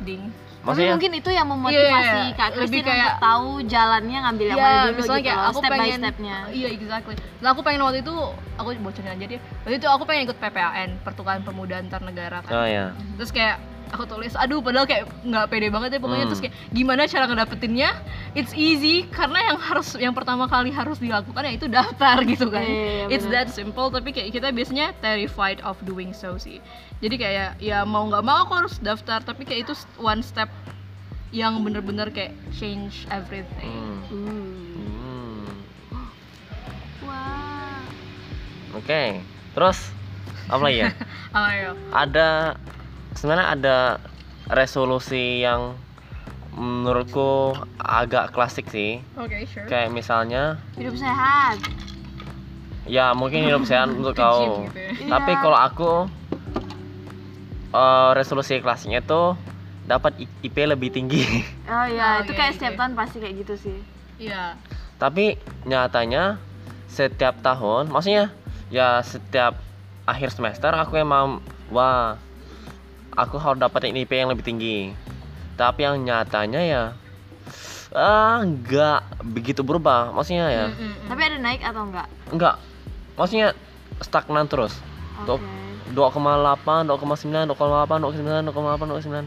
Ding. 0.00 0.34
Tapi 0.60 0.68
maksudnya 0.68 0.92
mungkin 0.92 1.12
itu 1.14 1.30
yang 1.32 1.48
memotivasi 1.48 2.20
Iya, 2.20 2.36
Kak 2.36 2.48
lebih 2.52 2.60
Christine 2.60 2.84
kayak- 2.84 3.00
untuk 3.00 3.16
tahu 3.22 3.48
jalannya 3.64 4.18
ngambil 4.20 4.46
yang 4.46 4.58
Iya, 4.58 4.66
mana 4.66 4.76
dulu 4.82 4.92
misalnya 4.92 5.16
gitu 5.16 5.24
kayak 5.26 5.40
aku 5.40 5.56
step 5.56 5.64
by 5.64 5.72
pengen 5.74 5.98
stepnya. 5.98 6.36
Iya, 6.50 6.68
exactly. 6.70 7.14
Nah, 7.40 7.48
aku 7.48 7.60
pengen 7.62 7.80
waktu 7.80 7.98
itu 7.98 8.14
aku 8.54 8.68
bocorin 8.78 9.10
aja 9.10 9.24
dia. 9.24 9.40
Waktu 9.58 9.76
itu 9.76 9.86
aku 9.88 10.02
pengen 10.04 10.22
ikut 10.22 10.36
PPAN, 10.36 10.88
Pertukaran 11.00 11.40
Pemuda 11.40 11.74
Antar 11.78 12.00
Negara 12.02 12.36
kan. 12.40 12.52
oh 12.52 12.66
ya 12.66 12.84
Terus 13.16 13.30
kayak 13.30 13.56
aku 13.90 14.06
tulis, 14.06 14.32
aduh 14.34 14.58
padahal 14.58 14.86
kayak 14.86 15.10
nggak 15.22 15.46
pede 15.46 15.68
banget 15.68 15.90
ya 15.94 15.98
pokoknya 15.98 16.24
Hmm. 16.24 16.30
terus 16.30 16.42
kayak 16.42 16.54
gimana 16.70 17.04
cara 17.04 17.24
ngedapetinnya? 17.26 17.90
It's 18.32 18.54
easy 18.54 19.10
karena 19.10 19.50
yang 19.50 19.58
harus 19.58 19.98
yang 19.98 20.14
pertama 20.14 20.46
kali 20.46 20.70
harus 20.70 20.96
dilakukan 20.96 21.42
ya 21.42 21.52
itu 21.52 21.66
daftar 21.66 22.22
gitu 22.30 22.46
kan. 22.48 22.62
Iya, 22.62 23.10
iya, 23.10 23.14
It's 23.14 23.26
that 23.28 23.50
simple 23.50 23.90
tapi 23.90 24.10
kayak 24.10 24.30
kita 24.30 24.50
biasanya 24.50 24.94
terrified 24.98 25.58
of 25.60 25.74
doing 25.82 26.14
so 26.14 26.38
sih. 26.38 26.62
Jadi 26.98 27.18
kayak 27.18 27.58
ya 27.58 27.82
mau 27.82 28.06
nggak 28.06 28.22
mau 28.22 28.46
aku 28.46 28.54
harus 28.56 28.78
daftar 28.78 29.18
tapi 29.20 29.42
kayak 29.42 29.66
itu 29.66 29.74
one 29.98 30.22
step 30.22 30.46
yang 31.30 31.62
bener-bener 31.62 32.10
kayak 32.10 32.34
change 32.54 33.06
everything. 33.10 33.70
Hmm. 33.70 33.98
Hmm. 34.06 35.46
Hmm. 35.90 36.08
Wah. 37.02 37.82
oke 38.70 39.02
terus 39.50 39.78
apa 40.46 40.62
lagi 40.62 40.78
ya 40.86 40.90
Ayo. 41.34 41.70
ada 41.90 42.54
sebenarnya 43.12 43.46
ada 43.50 43.78
resolusi 44.46 45.40
yang 45.40 45.74
menurutku 46.52 47.54
agak 47.76 48.30
klasik 48.30 48.66
sih 48.66 48.98
Oke, 49.14 49.46
sure. 49.46 49.64
kayak 49.64 49.88
misalnya 49.88 50.58
Hidup 50.74 50.94
sehat. 50.94 51.56
ya 52.84 53.12
mungkin 53.12 53.44
hidup 53.44 53.62
sehat 53.62 53.86
untuk 53.94 54.12
kau 54.12 54.66
gitu 54.66 54.74
ya. 54.74 55.08
tapi 55.08 55.30
Iya. 55.30 55.40
kalau 55.40 55.58
aku 55.58 55.90
eh, 57.70 58.10
resolusi 58.12 58.58
klasiknya 58.58 59.00
tuh 59.00 59.38
dapat 59.84 60.14
IP 60.42 60.56
lebih 60.64 60.90
tinggi 60.90 61.22
Oh 61.70 61.86
iya, 61.86 62.18
Oh, 62.18 62.22
itu 62.22 62.32
iya, 62.32 62.38
kayak 62.38 62.50
iya. 62.50 62.56
setiap 62.56 62.74
tahun 62.76 62.92
pasti 62.94 63.16
kayak 63.18 63.34
gitu 63.38 63.54
sih. 63.56 63.78
Iya. 64.20 64.58
tapi 64.98 65.38
nyatanya 65.64 66.36
setiap 66.84 67.40
tahun 67.40 67.88
maksudnya 67.88 68.28
ya 68.68 69.00
setiap 69.00 69.56
akhir 70.04 70.28
semester 70.28 70.68
aku 70.68 70.98
emang 70.98 71.40
wah 71.70 72.18
aku 73.20 73.36
harus 73.36 73.60
dapetin 73.60 73.96
IP 73.96 74.12
yang 74.16 74.32
lebih 74.32 74.44
tinggi 74.44 74.96
tapi 75.60 75.84
yang 75.84 76.00
nyatanya 76.00 76.60
ya 76.64 76.84
ah 77.92 78.40
nggak 78.40 79.20
begitu 79.26 79.60
berubah 79.60 80.14
maksudnya 80.14 80.46
ya 80.48 80.66
Mm, 80.70 80.78
mm, 80.78 80.92
mm. 81.04 81.08
Tapi 81.10 81.20
ada 81.26 81.36
naik 81.42 81.60
atau 81.60 81.82
enggak? 81.84 82.08
nggak 82.32 82.56
maksudnya 83.18 83.48
stagnan 84.00 84.46
terus 84.48 84.78
Oke. 85.20 85.36
Top. 85.36 85.40
2,8 85.90 86.86
2,9 86.86 87.50
2,8 87.50 87.50
2,9 87.50 88.46
2,8 88.48 89.26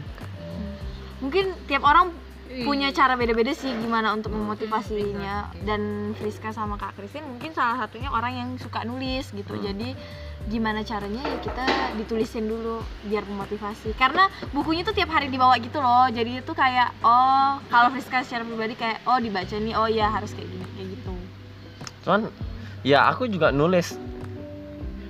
Mungkin 1.22 1.44
tiap 1.64 1.84
orang. 1.84 2.12
Punya 2.62 2.94
cara 2.94 3.18
beda-beda 3.18 3.50
sih 3.50 3.74
gimana 3.82 4.14
untuk 4.14 4.30
memotivasinya. 4.30 5.50
Exactly. 5.50 5.66
dan 5.66 5.80
Friska 6.14 6.54
sama 6.54 6.78
Kak 6.78 6.94
Kristin 6.94 7.26
mungkin 7.26 7.50
salah 7.50 7.74
satunya 7.74 8.12
orang 8.14 8.32
yang 8.38 8.48
suka 8.62 8.86
nulis 8.86 9.34
gitu. 9.34 9.58
Hmm. 9.58 9.64
jadi 9.64 9.98
gimana 10.44 10.84
caranya 10.84 11.24
ya 11.24 11.40
kita 11.40 11.64
ditulisin 11.96 12.44
dulu 12.44 12.78
biar 13.08 13.24
memotivasi. 13.24 13.96
Karena 13.96 14.28
bukunya 14.52 14.84
tuh 14.84 14.92
tiap 14.92 15.08
hari 15.08 15.32
dibawa 15.32 15.56
gitu 15.58 15.80
loh. 15.80 16.06
Jadi 16.06 16.44
itu 16.44 16.52
kayak 16.52 16.92
oh 17.02 17.58
kalau 17.66 17.88
Friska 17.90 18.22
secara 18.22 18.44
pribadi 18.44 18.76
kayak 18.76 19.02
oh 19.08 19.18
dibaca 19.18 19.56
nih 19.56 19.74
oh 19.74 19.88
ya 19.88 20.06
harus 20.12 20.30
kayak 20.36 20.46
gini 20.46 20.66
kayak 20.76 20.88
gitu. 21.00 21.12
Cuman 22.06 22.20
ya 22.84 23.08
aku 23.08 23.26
juga 23.26 23.50
nulis. 23.50 23.96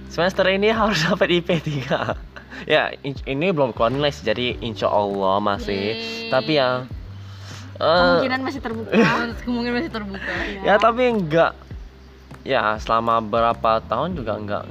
Semester 0.08 0.46
ini 0.46 0.70
harus 0.70 1.02
dapat 1.10 1.42
IP 1.42 1.50
3 1.58 2.70
ya 2.70 2.94
in- 3.02 3.26
ini 3.26 3.50
belum 3.50 3.74
keluar 3.74 3.90
nilai 3.90 4.14
sih, 4.14 4.22
jadi 4.22 4.54
insya 4.62 4.86
Allah 4.86 5.42
masih. 5.42 5.74
Yeay. 5.98 6.30
tapi 6.30 6.54
ya 6.54 6.86
kemungkinan 7.76 8.40
masih 8.43 8.61
terbuka. 8.61 8.93
Kemungkinan 9.45 9.75
masih 9.76 9.93
terbuka 9.93 10.33
ya 10.62 10.75
tapi 10.78 11.02
enggak. 11.11 11.52
Ya 12.45 12.76
selama 12.78 13.19
berapa 13.19 13.81
tahun 13.88 14.14
juga 14.14 14.37
enggak. 14.37 14.64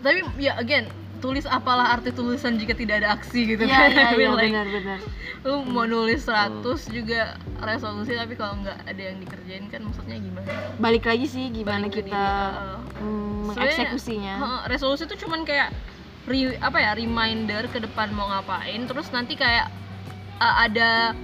Tapi 0.00 0.18
ya 0.36 0.56
again 0.56 0.88
tulis 1.20 1.44
apalah 1.44 1.92
arti 1.92 2.10
tulisan 2.10 2.56
jika 2.56 2.72
tidak 2.72 3.04
ada 3.04 3.12
aksi 3.12 3.44
gitu 3.44 3.68
Iya 3.68 3.76
kan. 3.76 3.88
iya 3.92 4.08
iya 4.16 4.28
like, 4.32 4.48
benar-benar 4.48 4.98
lu 5.40 5.64
mau 5.64 5.84
nulis 5.84 6.24
Hmm. 6.24 6.60
100 6.64 6.88
juga 6.92 7.32
resolusi 7.60 8.12
tapi 8.12 8.36
kalau 8.36 8.60
nggak 8.60 8.76
ada 8.84 9.02
yang 9.02 9.16
dikerjain 9.20 9.64
kan 9.68 9.80
maksudnya 9.84 10.16
gimana? 10.16 10.48
Balik 10.76 11.04
lagi 11.04 11.24
sih 11.24 11.48
gimana 11.48 11.88
Balik 11.88 12.04
kita 12.04 12.24
uh, 12.52 12.80
mm, 13.00 13.00
Sebenarnya, 13.00 13.44
mengeksekusinya. 13.48 14.34
Heeh, 14.36 14.60
resolusi 14.68 15.04
itu 15.04 15.16
cuman 15.20 15.44
kayak 15.44 15.72
re- 16.24 16.60
apa 16.60 16.78
ya 16.78 16.90
reminder 16.92 17.68
ke 17.68 17.80
depan 17.80 18.12
mau 18.12 18.28
ngapain 18.28 18.80
terus 18.84 19.08
nanti 19.12 19.32
kayak 19.32 19.68
uh, 20.36 20.56
ada 20.60 21.16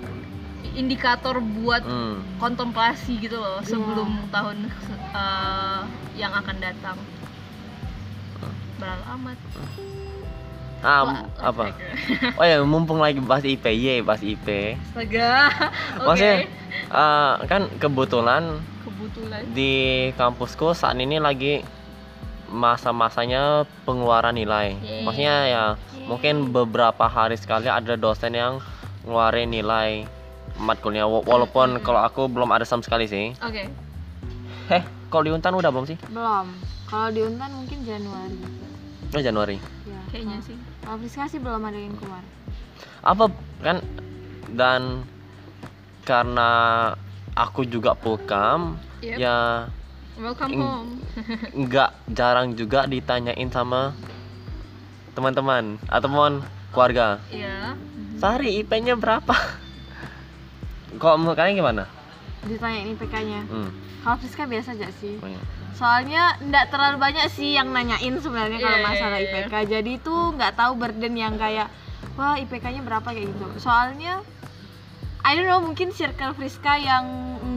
indikator 0.75 1.39
buat 1.39 1.87
hmm. 1.87 2.41
kontemplasi 2.43 3.21
gitu 3.21 3.39
loh 3.39 3.63
Iya. 3.63 3.69
sebelum 3.71 4.11
tahun 4.33 4.57
uh, 5.15 5.81
yang 6.17 6.33
akan 6.33 6.57
datang 6.59 6.97
berat 8.77 9.01
amat 9.17 9.39
ah 10.85 11.03
Lah, 11.03 11.25
apa 11.41 11.73
astaga. 11.73 12.37
oh 12.37 12.45
ya 12.45 12.57
mumpung 12.61 13.01
lagi 13.01 13.17
bahas 13.25 13.43
IP 13.49 13.65
ye 13.73 14.05
bahas 14.05 14.21
IP 14.21 14.77
astaga 14.77 15.49
oke 16.05 16.05
maksudnya 16.05 16.35
eh, 16.93 17.33
kan 17.49 17.63
kebetulan 17.81 18.61
kebetulan 18.85 19.41
di 19.57 19.73
kampusku 20.21 20.77
saat 20.77 21.01
ini 21.01 21.17
lagi 21.17 21.65
masa-masanya 22.47 23.67
pengeluaran 23.83 24.39
nilai. 24.39 24.79
Yeay. 24.79 25.03
Maksudnya 25.03 25.37
ya 25.51 25.65
mungkin 26.07 26.55
beberapa 26.55 27.11
hari 27.11 27.35
sekali 27.35 27.67
ada 27.67 27.99
dosen 27.99 28.39
yang 28.39 28.63
ngeluarin 29.03 29.51
nilai 29.51 30.07
matkulnya 30.59 31.05
Wa- 31.05 31.23
walaupun 31.23 31.81
kalau 31.81 32.01
aku 32.01 32.27
belum 32.27 32.49
ada 32.49 32.63
sama 32.63 32.81
sekali 32.81 33.05
sih. 33.05 33.33
oke 33.37 33.65
Heh, 34.67 34.83
kalau 35.09 35.23
di 35.23 35.31
Untan 35.31 35.53
udah 35.53 35.69
belum 35.69 35.87
sih? 35.87 35.99
belum 36.07 36.47
kalau 36.85 37.09
di 37.09 37.21
Untan 37.21 37.51
mungkin 37.53 37.79
Januari 37.83 38.39
Oh 39.09 39.21
Januari. 39.21 39.57
ya 39.85 40.01
kayaknya 40.09 40.39
sih 40.41 40.57
kalau 40.81 40.97
Friska 40.99 41.25
sih 41.27 41.39
belum 41.39 41.63
ada 41.63 41.77
yang 41.77 41.95
keluar 41.95 42.23
Apa 43.01 43.31
kan 43.61 43.79
dan 44.49 45.07
karena 46.03 46.51
aku 47.33 47.63
juga 47.63 47.93
pulkam 47.93 48.79
Yep. 48.99 49.17
ya 49.17 49.69
welcome 50.17 50.57
home 50.57 50.91
nggak 51.63 51.91
jarang 52.09 52.55
juga 52.55 52.85
ditanyain 52.85 53.47
sama 53.47 53.93
teman-teman 55.13 55.77
ataupun 55.87 56.43
keluarga 56.71 57.21
Iya. 57.29 57.77
Sari 58.17 58.59
IP-nya 58.59 58.97
berapa? 58.97 59.37
Kok 60.95 61.15
menurut 61.19 61.35
kalian 61.35 61.59
gimana? 61.59 61.85
ditanyain 62.47 62.95
IPK-nya 62.95 63.43
Hmm. 63.45 63.75
kalau 64.07 64.23
Friska 64.23 64.47
biasa 64.47 64.79
aja 64.79 64.87
sih 64.95 65.19
oh 65.19 65.27
iya. 65.27 65.43
soalnya 65.75 66.39
nggak 66.39 66.71
terlalu 66.71 66.97
banyak 66.97 67.27
sih 67.27 67.59
yang 67.59 67.75
nanyain 67.75 68.15
sebenarnya 68.17 68.63
kalau 68.63 68.79
Iya, 68.79 68.79
iya, 68.79 68.87
masalah 68.87 69.19
iya. 69.19 69.27
IPK 69.27 69.55
jadi 69.67 69.93
tuh 69.99 70.31
nggak 70.31 70.55
tahu 70.55 70.73
burden 70.79 71.19
yang 71.19 71.35
kayak 71.35 71.67
wah 72.15 72.39
IPK-nya 72.39 72.87
berapa 72.87 73.03
kayak 73.03 73.27
gitu 73.27 73.47
soalnya 73.59 74.23
I 75.21 75.35
don't 75.35 75.51
know 75.51 75.59
mungkin 75.59 75.91
circle 75.91 76.39
Friska 76.39 76.79
yang 76.79 77.03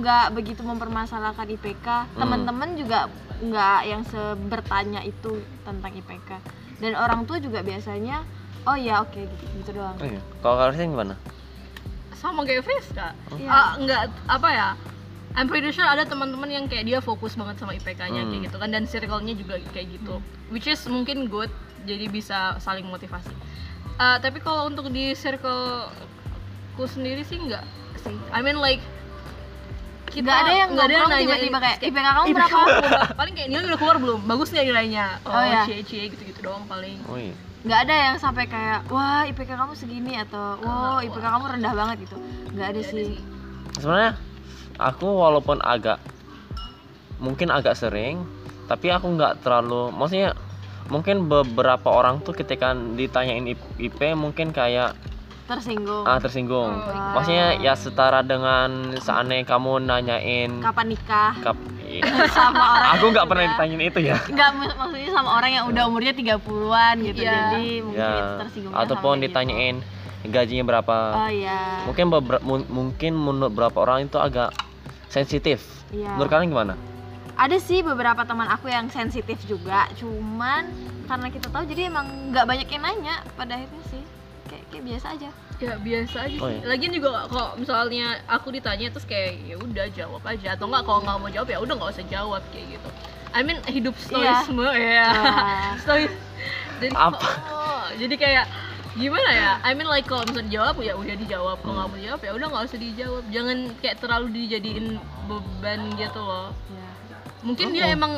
nggak 0.02 0.34
begitu 0.34 0.66
mempermasalahkan 0.66 1.46
IPK 1.46 1.86
Hmm. 1.86 2.18
teman-teman 2.18 2.74
juga 2.74 3.14
nggak 3.40 3.80
yang 3.86 4.02
sebertanya 4.04 5.06
itu 5.06 5.38
tentang 5.62 5.94
IPK 5.94 6.30
dan 6.82 6.98
orang 6.98 7.30
tua 7.30 7.38
juga 7.38 7.62
biasanya 7.62 8.26
oh 8.66 8.74
ya 8.74 9.06
oke 9.06 9.22
gitu, 9.22 9.44
gitu 9.56 9.70
doang 9.78 9.94
Oh 9.96 10.08
iya. 10.08 10.22
Kalau 10.42 10.56
kalian 10.58 10.98
gimana? 10.98 11.14
Sama 12.20 12.44
kayak 12.44 12.62
Friska 12.62 13.16
Iya. 13.32 13.48
Ah, 13.48 13.70
nggak 13.76 14.02
apa 14.28 14.50
ya 14.50 14.70
I'm 15.32 15.46
pretty 15.46 15.70
sure 15.70 15.86
ada 15.86 16.04
teman-teman 16.04 16.50
yang 16.50 16.66
kayak 16.66 16.84
dia 16.84 17.00
fokus 17.00 17.34
banget 17.34 17.56
sama 17.58 17.72
IPK-nya 17.74 18.22
Hmm. 18.22 18.30
kayak 18.30 18.42
gitu 18.46 18.58
kan 18.58 18.70
dan 18.70 18.84
circle-nya 18.84 19.34
juga 19.34 19.56
kayak 19.70 19.88
gitu 19.94 20.20
which 20.50 20.66
is 20.66 20.84
mungkin 20.86 21.26
good 21.26 21.48
jadi 21.82 22.06
bisa 22.08 22.38
saling 22.60 22.84
motivasi 22.84 23.32
Ah, 23.96 24.16
tapi 24.16 24.40
kalau 24.40 24.66
untuk 24.66 24.88
di 24.88 25.12
circleku 25.14 25.84
sendiri 26.86 27.22
sih 27.22 27.36
nggak 27.38 27.64
sih 28.00 28.16
I 28.30 28.40
mean 28.40 28.58
like 28.58 28.80
kita 30.10 30.26
nggak 30.26 30.40
ada 30.42 30.54
yang 30.56 30.70
nggak 30.72 30.86
ada 30.86 30.96
yang 30.96 31.10
tiba-tiba 31.14 31.58
kayak 31.60 31.78
IPK 31.82 31.98
kamu 32.00 32.26
IPK 32.26 32.34
berapa 32.34 32.50
kamu 32.50 32.68
berapa?" 32.82 33.06
paling 33.14 33.34
kayak 33.36 33.50
nilai 33.50 33.64
udah 33.66 33.78
keluar 33.78 33.98
belum 33.98 34.20
bagus 34.26 34.48
nggak 34.50 34.66
nilainya 34.66 35.06
oh, 35.22 35.32
Oh, 35.32 35.44
iya. 35.46 35.62
cie 35.64 35.84
cie 35.84 36.04
gitu 36.10 36.24
gitu 36.26 36.40
doang 36.42 36.64
paling 36.66 36.98
Oh 37.06 37.16
iya. 37.16 37.36
Nggak 37.60 37.80
ada 37.88 37.96
yang 37.96 38.16
sampai 38.16 38.48
kayak 38.48 38.88
wah 38.88 39.28
IPK 39.28 39.51
kamu 39.60 39.74
segini 39.75 40.16
atau 40.16 40.56
wah 40.63 41.04
IPK 41.04 41.25
kamu 41.25 41.46
rendah 41.60 41.74
banget 41.75 41.96
gitu. 42.08 42.18
Nggak 42.56 42.68
ada 42.72 42.82
sih. 42.88 43.20
Sebenarnya 43.75 44.12
aku 44.80 45.08
walaupun 45.08 45.60
agak 45.60 46.00
mungkin 47.20 47.51
agak 47.51 47.75
sering, 47.75 48.24
tapi 48.72 48.88
aku 48.96 49.12
nggak 49.12 49.44
terlalu 49.44 49.92
maksudnya 49.92 50.32
mungkin 50.88 51.28
beberapa 51.28 51.92
orang 51.92 52.24
tuh 52.24 52.34
ketika 52.34 52.74
ditanyain 52.74 53.46
IP 53.46 53.62
IP 53.78 54.00
mungkin 54.16 54.56
kayak 54.56 54.96
tersinggung. 55.50 56.06
Ah 56.06 56.22
tersinggung. 56.22 56.72
Oh, 56.72 57.12
Maksudnya 57.18 57.58
ya 57.60 57.74
setara 57.75 58.22
dengan 58.22 58.96
seandainya 59.01 59.44
kamu 59.44 59.84
nanyain 59.84 60.62
kapan 60.62 60.86
nikah? 60.96 61.34
Kap 61.42 61.58
sama 62.38 62.63
orang 62.77 62.89
aku 62.96 63.05
nggak 63.10 63.25
pernah 63.25 63.46
ditanyain 63.50 63.84
itu 63.89 64.00
ya. 64.05 64.17
nggak 64.22 64.50
mak- 64.55 64.77
maksudnya 64.77 65.12
sama 65.12 65.29
orang 65.36 65.51
yang 65.51 65.65
udah 65.67 65.84
umurnya 65.89 66.13
30-an 66.13 66.96
gitu. 67.01 67.22
Iya. 67.25 67.34
jadi 67.34 67.67
mungkin 67.81 68.00
ya 68.00 68.12
itu 68.13 68.34
tersinggungnya 68.38 68.77
sama 68.77 68.86
ataupun 68.86 69.15
gitu. 69.17 69.24
ditanyain 69.25 69.75
gajinya 70.19 70.63
berapa. 70.67 70.96
Oh 71.15 71.29
iya. 71.31 71.60
Mungkin 71.88 72.05
beberapa 72.12 72.43
mungkin 72.67 73.12
menurut 73.15 73.51
beberapa 73.55 73.77
orang 73.88 74.05
itu 74.05 74.19
agak 74.19 74.51
sensitif. 75.08 75.63
Iya. 75.89 76.13
Menurut 76.19 76.29
kalian 76.29 76.51
gimana? 76.51 76.74
Ada 77.39 77.55
sih 77.58 77.79
beberapa 77.79 78.27
teman 78.27 78.51
aku 78.51 78.67
yang 78.67 78.91
sensitif 78.91 79.39
juga. 79.48 79.88
Cuman 79.96 80.67
karena 81.08 81.27
kita 81.31 81.48
tahu 81.50 81.63
jadi 81.65 81.88
emang 81.89 82.36
nggak 82.36 82.46
banyak 82.46 82.67
yang 82.69 82.84
nanya 82.84 83.15
pada 83.34 83.58
akhirnya 83.58 83.84
sih 83.89 84.03
kayak 84.70 84.86
biasa 84.86 85.08
aja 85.12 85.30
ya 85.60 85.74
biasa 85.76 86.18
aja 86.24 86.38
Oh, 86.38 86.48
sih. 86.48 86.56
iya. 86.56 86.66
Lagian 86.66 86.92
juga 86.92 87.10
kalau 87.26 87.52
misalnya 87.56 88.06
aku 88.26 88.48
ditanya 88.50 88.88
terus 88.88 89.04
kayak 89.04 89.44
ya 89.44 89.56
udah 89.56 89.86
jawab 89.90 90.24
aja 90.24 90.56
atau 90.56 90.66
enggak 90.66 90.84
kalau 90.84 91.00
nggak 91.02 91.18
mau 91.18 91.30
jawab 91.30 91.48
ya 91.48 91.60
udah 91.60 91.74
nggak 91.76 91.92
usah 91.92 92.06
jawab 92.08 92.42
kayak 92.50 92.68
gitu. 92.72 92.90
I 93.30 93.40
mean 93.42 93.60
hidup 93.66 93.94
stoisme 93.96 94.64
ya. 94.72 95.10
Wah. 95.12 95.74
Stois. 95.84 96.10
Jadi 96.80 96.96
Apa? 96.96 97.20
oh, 97.52 97.86
jadi 97.94 98.16
kayak 98.16 98.46
gimana 98.96 99.30
ya? 99.30 99.52
I 99.62 99.74
mean 99.74 99.86
like 99.86 100.06
kalau 100.06 100.24
misalnya 100.24 100.48
dijawab 100.48 100.76
ya 100.80 100.94
udah 100.96 101.16
dijawab. 101.18 101.58
Kalau 101.60 101.74
nggak 101.76 101.86
Hmm. 101.86 101.92
mau 101.92 102.00
dijawab 102.00 102.22
ya 102.22 102.32
udah 102.34 102.48
nggak 102.48 102.64
usah 102.66 102.80
dijawab. 102.80 103.24
Jangan 103.30 103.58
kayak 103.78 103.98
terlalu 104.00 104.28
dijadiin 104.34 104.88
beban 105.26 105.82
gitu 105.94 106.22
loh. 106.22 106.50
ya. 106.70 106.88
Mungkin 107.40 107.68
Oh. 107.68 107.74
dia 107.74 107.86
emang 107.90 108.14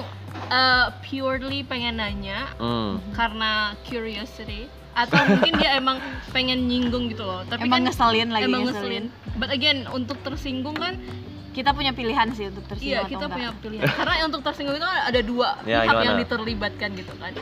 uh, 0.47 0.87
purely 1.01 1.61
pengen 1.61 1.97
nanya 1.97 2.49
hmm. 2.55 3.01
karena 3.11 3.73
curiosity 3.83 4.65
atau 4.93 5.19
mungkin 5.25 5.53
dia 5.55 5.71
emang 5.73 5.97
pengen 6.29 6.65
nyinggung 6.65 7.07
gitu 7.07 7.21
loh 7.21 7.41
tapi 7.43 7.63
emang 7.63 7.79
kan 7.79 7.87
ngeselin 7.87 8.29
lagi 8.29 8.43
emang 8.43 8.61
ngeselin. 8.65 9.05
ngeselin 9.07 9.37
but 9.37 9.49
again 9.49 9.87
untuk 9.87 10.19
tersinggung 10.19 10.75
kan 10.75 10.99
kita 11.51 11.71
punya 11.71 11.91
pilihan 11.91 12.27
sih 12.31 12.47
untuk 12.47 12.63
tersinggung 12.65 12.91
iya 12.93 12.99
atau 13.01 13.09
kita 13.09 13.19
enggak. 13.21 13.35
punya 13.37 13.49
pilihan 13.57 13.87
karena 13.89 14.13
untuk 14.23 14.41
tersinggung 14.41 14.75
itu 14.75 14.85
ada 14.85 15.21
dua 15.21 15.49
Ya, 15.61 15.83
pihak 15.83 15.95
yang 15.97 16.03
gimana? 16.13 16.21
diterlibatkan 16.21 16.89
gitu 16.93 17.13
kan 17.15 17.33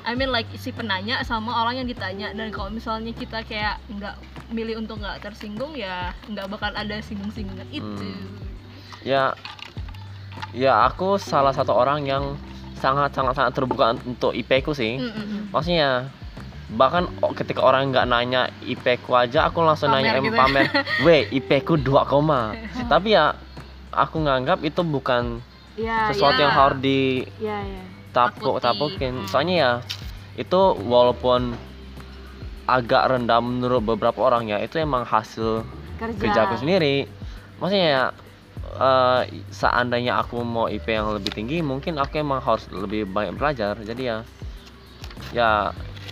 I 0.00 0.12
mean 0.14 0.28
like 0.28 0.48
si 0.54 0.70
penanya 0.70 1.20
sama 1.22 1.52
orang 1.54 1.76
yang 1.76 1.86
ditanya 1.86 2.32
dan 2.32 2.48
kalau 2.48 2.68
misalnya 2.68 3.12
kita 3.12 3.44
kayak 3.44 3.80
nggak 3.86 4.16
milih 4.50 4.80
untuk 4.80 4.96
nggak 4.96 5.20
tersinggung 5.22 5.72
ya 5.72 6.10
nggak 6.26 6.48
bakal 6.48 6.68
ada 6.70 7.00
singgung-singgungan 7.00 7.68
itu 7.70 7.84
Hmm. 8.00 8.28
ya 9.00 9.32
ya 10.50 10.84
aku 10.84 11.16
salah 11.16 11.52
satu 11.52 11.70
orang 11.70 12.02
yang 12.02 12.24
sangat 12.80 13.12
sangat 13.12 13.34
sangat 13.34 13.52
terbuka 13.52 13.84
untuk 14.02 14.32
IP 14.32 14.50
ku 14.60 14.72
sih 14.72 14.96
Mm, 14.96 15.06
mm, 15.06 15.22
mm. 15.22 15.42
maksudnya 15.50 15.90
bahkan 16.70 17.04
ketika 17.34 17.60
orang 17.60 17.90
nggak 17.90 18.06
nanya 18.06 18.42
IP 18.62 18.82
ku 19.00 19.12
aja 19.12 19.44
aku 19.44 19.60
langsung 19.60 19.90
Pamer 19.90 20.06
nanya 20.06 20.20
gitu 20.20 20.30
ya. 20.30 20.40
pamer 20.40 20.66
weh 21.04 21.22
IP 21.28 21.50
ku 21.62 21.74
2 21.74 21.84
koma 22.04 22.54
tapi 22.92 23.12
ya 23.12 23.34
aku 23.90 24.16
nganggap 24.18 24.62
itu 24.62 24.80
bukan 24.80 25.42
Iya, 25.74 26.12
sesuatu 26.12 26.36
iya. 26.36 26.44
yang 26.44 26.54
harus 26.54 26.78
di 26.78 27.00
Iya, 27.36 27.58
iya. 27.62 27.82
tapuk 28.10 28.58
tapukin 28.58 29.24
soalnya 29.24 29.54
ya 29.56 29.72
itu 30.36 30.60
walaupun 30.82 31.54
agak 32.66 33.02
rendah 33.08 33.38
menurut 33.38 33.82
beberapa 33.84 34.18
orang 34.20 34.46
ya 34.46 34.58
itu 34.58 34.78
emang 34.78 35.02
hasil 35.02 35.66
Kerja. 35.96 36.18
kerja 36.18 36.40
aku 36.44 36.54
sendiri 36.56 37.06
maksudnya 37.56 37.88
ya 37.88 38.04
eh, 38.72 39.20
seandainya 39.48 40.18
aku 40.18 40.40
mau 40.40 40.66
IP 40.66 40.86
yang 40.86 41.10
lebih 41.10 41.32
tinggi 41.32 41.58
mungkin 41.60 41.96
aku 41.96 42.18
emang 42.18 42.38
harus 42.38 42.68
lebih 42.68 43.04
banyak 43.04 43.34
belajar 43.34 43.74
jadi 43.80 44.02
ya 44.02 44.16
ya 45.30 45.50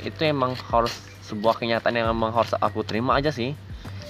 itu 0.00 0.20
emang 0.24 0.54
harus 0.68 0.94
sebuah 1.22 1.58
kenyataan 1.58 1.92
yang 1.92 2.08
emang 2.08 2.30
harus 2.30 2.54
aku 2.54 2.82
terima 2.82 3.14
aja 3.14 3.28
sih 3.28 3.52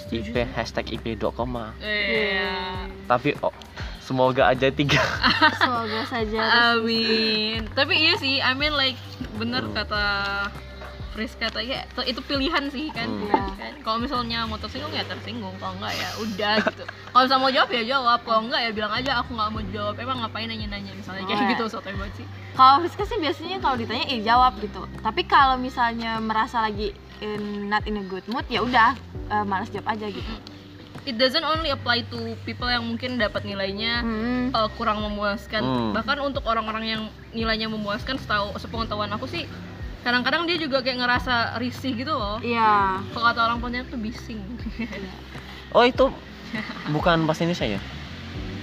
IP 0.08 0.32
hashtag 0.54 0.88
IP 0.90 1.16
2 1.16 1.28
koma 1.32 1.76
Iya. 1.80 2.88
tapi 3.04 3.36
oh, 3.40 3.52
semoga 4.00 4.48
aja 4.48 4.68
tiga 4.68 5.00
Semoga 5.60 6.00
saja. 6.06 6.40
Amin. 6.72 7.68
Tapi 7.72 7.94
iya 7.94 8.14
sih, 8.16 8.40
I 8.40 8.56
mean 8.56 8.72
like 8.72 8.96
bener 9.36 9.68
Hmm. 9.68 9.76
kata 9.76 10.04
Friska 11.18 11.50
tadi 11.50 11.74
ya, 11.74 11.82
itu- 11.82 12.06
itu 12.08 12.20
pilihan 12.22 12.64
sih 12.68 12.86
kan. 12.88 13.10
Hmm. 13.10 13.26
Iya. 13.26 13.42
kan? 13.52 13.72
Kalau 13.82 13.98
misalnya 13.98 14.46
mau 14.46 14.54
tersinggung 14.54 14.94
ya 14.94 15.02
tersinggung, 15.02 15.50
kalau 15.58 15.74
enggak 15.74 15.92
ya 15.92 16.08
udah 16.16 16.54
gitu. 16.62 16.84
Kalau 16.86 17.22
misalnya 17.24 17.42
mau 17.42 17.52
jawab 17.52 17.70
ya 17.72 17.82
jawab, 17.84 18.18
kalau 18.22 18.40
enggak 18.44 18.60
ya 18.60 18.70
bilang 18.70 18.92
aja 18.94 19.10
aku 19.18 19.30
nggak 19.32 19.48
mau 19.50 19.62
jawab. 19.68 19.94
Emang 19.98 20.16
ngapain 20.20 20.46
nanya-nanya 20.46 20.92
misalnya 20.92 21.22
kayak 21.24 21.34
Oh, 21.34 21.42
ya. 21.42 21.50
gitu 21.52 21.64
sotoy 21.68 21.92
banget 21.92 22.14
sih. 22.14 22.26
Kalau 22.54 22.74
Friska 22.80 23.04
sih 23.04 23.18
biasanya 23.18 23.58
kalau 23.58 23.74
ditanya 23.74 24.06
ya 24.06 24.18
jawab 24.24 24.52
gitu. 24.58 24.80
Tapi 24.96 25.22
kalau 25.24 25.58
misalnya 25.58 26.16
merasa 26.18 26.60
lagi 26.60 26.90
in, 27.18 27.66
not 27.66 27.82
in 27.82 27.98
a 27.98 28.04
good 28.04 28.22
mood 28.26 28.46
ya 28.46 28.62
udah 28.62 28.94
eh, 29.26 29.44
malas 29.44 29.66
jawab 29.68 29.90
aja 29.90 30.06
gitu. 30.06 30.32
It 31.02 31.16
doesn't 31.16 31.40
only 31.42 31.68
apply 31.68 32.04
to 32.06 32.18
people 32.42 32.66
yang 32.66 32.84
mungkin 32.84 33.16
dapat 33.16 33.40
nilainya 33.42 34.00
Hmm. 34.00 34.44
uh, 34.50 34.68
kurang 34.70 35.00
memuaskan. 35.00 35.60
Hmm. 35.60 35.90
Bahkan 35.90 36.20
untuk 36.20 36.44
orang-orang 36.44 36.84
yang 36.86 37.02
nilainya 37.30 37.64
memuaskan, 37.66 38.16
setahu 38.16 38.52
sepengetahuan 38.54 39.08
aku 39.08 39.24
sih 39.24 39.48
kadang-kadang 40.00 40.46
dia 40.46 40.56
juga 40.56 40.80
kayak 40.80 40.98
ngerasa 40.98 41.34
risih 41.56 41.92
gitu 41.94 42.12
loh. 42.12 42.38
Iya. 42.38 43.02
Kalau 43.10 43.24
kata 43.26 43.40
orang 43.44 43.58
Pontianak 43.58 43.88
tuh 43.88 43.98
bising. 43.98 44.40
oh 45.76 45.84
itu 45.84 46.08
bukan 46.88 47.28
bahasa 47.28 47.44
Indonesia 47.44 47.76
ya 47.76 47.80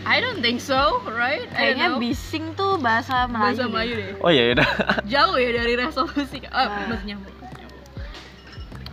I 0.06 0.22
don't 0.22 0.38
think 0.38 0.62
so, 0.62 1.02
right? 1.06 1.46
Kayaknya 1.50 1.98
bising 1.98 2.54
tuh 2.54 2.78
bahasa 2.78 3.26
Melayu. 3.26 3.42
bahasa 3.42 3.62
deh. 3.62 3.70
Melayu 3.70 3.94
deh. 3.96 4.10
oh 4.22 4.30
iya 4.30 4.44
udah 4.54 4.70
Jauh 5.14 5.36
ya 5.36 5.50
dari 5.52 5.74
resolusi. 5.76 6.40
Oh, 6.46 6.62
Ah. 6.62 6.86
masih 6.86 7.06
nyambung. 7.10 7.34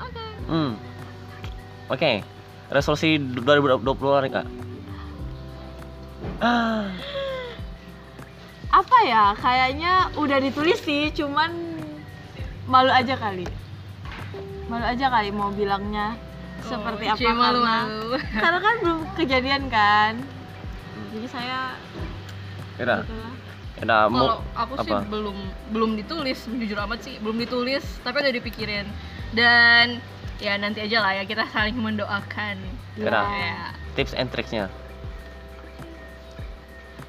Oke. 0.00 0.25
Hmm. 0.49 0.72
Oke. 1.88 2.12
Resolusi 2.68 3.20
2020 3.20 3.84
hari 4.08 4.28
kak. 4.28 4.49
Ah, 6.40 6.88
Apa 8.80 8.96
ya? 9.04 9.37
Kayaknya 9.37 9.92
udah 10.16 10.38
ditulis 10.40 10.80
sih, 10.80 11.12
cuman 11.12 11.71
malu 12.64 12.90
aja 12.90 13.14
kali. 13.14 13.47
Malu 14.66 14.85
aja 14.85 15.07
kali 15.09 15.28
mau 15.31 15.50
bilangnya 15.50 16.14
seperti 16.62 17.04
Oh, 17.04 17.12
apa 17.12 17.19
cie, 17.19 17.26
karena 17.26 17.42
malu-malu. 17.42 18.09
karena 18.33 18.59
kan 18.59 18.75
belum 18.81 19.00
kejadian 19.14 19.62
kan. 19.66 20.12
Jadi 21.12 21.26
saya 21.28 21.75
udah 22.78 23.00
mau 24.07 24.38
Kalau 24.38 24.38
aku 24.54 24.73
sih 24.81 24.95
apa? 24.95 25.02
belum 25.07 25.37
belum 25.71 25.90
ditulis, 25.97 26.38
jujur 26.47 26.78
amat 26.81 27.02
sih 27.02 27.19
belum 27.19 27.37
ditulis, 27.37 27.83
tapi 28.00 28.23
udah 28.23 28.33
dipikirin. 28.33 28.87
Dan 29.35 29.99
ya 30.38 30.55
nanti 30.55 30.83
aja 30.83 31.03
lah 31.03 31.12
ya 31.14 31.25
kita 31.27 31.46
saling 31.51 31.75
mendoakan. 31.75 32.57
Udah. 32.94 33.27
Ya. 33.27 33.72
tips 33.92 34.12
and 34.12 34.29
tricksnya 34.29 34.68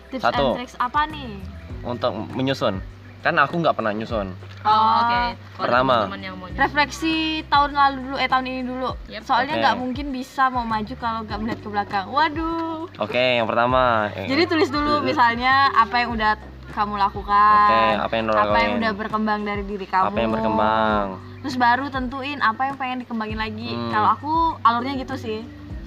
Tips 0.10 0.24
Satu. 0.24 0.52
and 0.52 0.58
tricks 0.58 0.76
apa 0.78 1.06
nih? 1.08 1.38
untuk 1.84 2.16
menyusun. 2.32 2.80
Kan 3.24 3.40
aku 3.40 3.56
nggak 3.58 3.72
pernah 3.74 3.96
nyusun. 3.96 4.36
Oh, 4.62 4.92
oke. 5.00 5.20
Kalau 5.56 5.64
Pertama. 5.64 5.96
teman-teman 6.04 6.22
yang 6.22 6.36
mau 6.36 6.48
nyusun. 6.48 6.60
Refleksi 6.60 7.16
tahun 7.48 7.72
lalu 7.72 7.96
dulu, 8.04 8.16
eh 8.20 8.28
tahun 8.28 8.46
ini 8.46 8.62
dulu. 8.64 8.90
Yep. 9.08 9.22
Soalnya 9.24 9.54
nggak 9.58 9.76
mungkin 9.80 10.06
bisa 10.12 10.44
mau 10.48 10.64
maju 10.64 10.94
kalau 10.94 11.20
nggak 11.24 11.40
melihat 11.40 11.60
ke 11.60 11.70
belakang. 11.72 12.06
Waduh. 12.12 12.92
Oke, 13.00 13.40
yang 13.40 13.48
pertama. 13.48 14.12
eh, 14.12 14.28
Jadi 14.28 14.44
tulis 14.46 14.68
dulu 14.68 15.00
misalnya 15.02 15.72
apa 15.72 15.96
yang 15.98 16.12
udah 16.12 16.36
kamu 16.70 17.00
lakukan. 17.00 17.64
Oke, 17.64 17.82
apa 18.02 18.14
yang 18.14 18.26
apa 18.28 18.58
yang 18.60 18.74
udah 18.78 18.92
berkembang 18.92 19.40
dari 19.42 19.64
diri 19.64 19.88
kamu. 19.88 20.06
apa 20.06 20.18
yang 20.20 20.32
berkembang? 20.32 21.06
Terus 21.40 21.56
baru 21.56 21.86
tentuin 21.88 22.40
apa 22.40 22.62
yang 22.66 22.76
pengen 22.76 22.98
dikembangin 23.00 23.40
lagi. 23.40 23.72
Hmm. 23.72 23.88
Kalau 23.88 24.10
aku 24.12 24.34
alurnya 24.60 25.00
gitu 25.00 25.16
sih. 25.16 25.40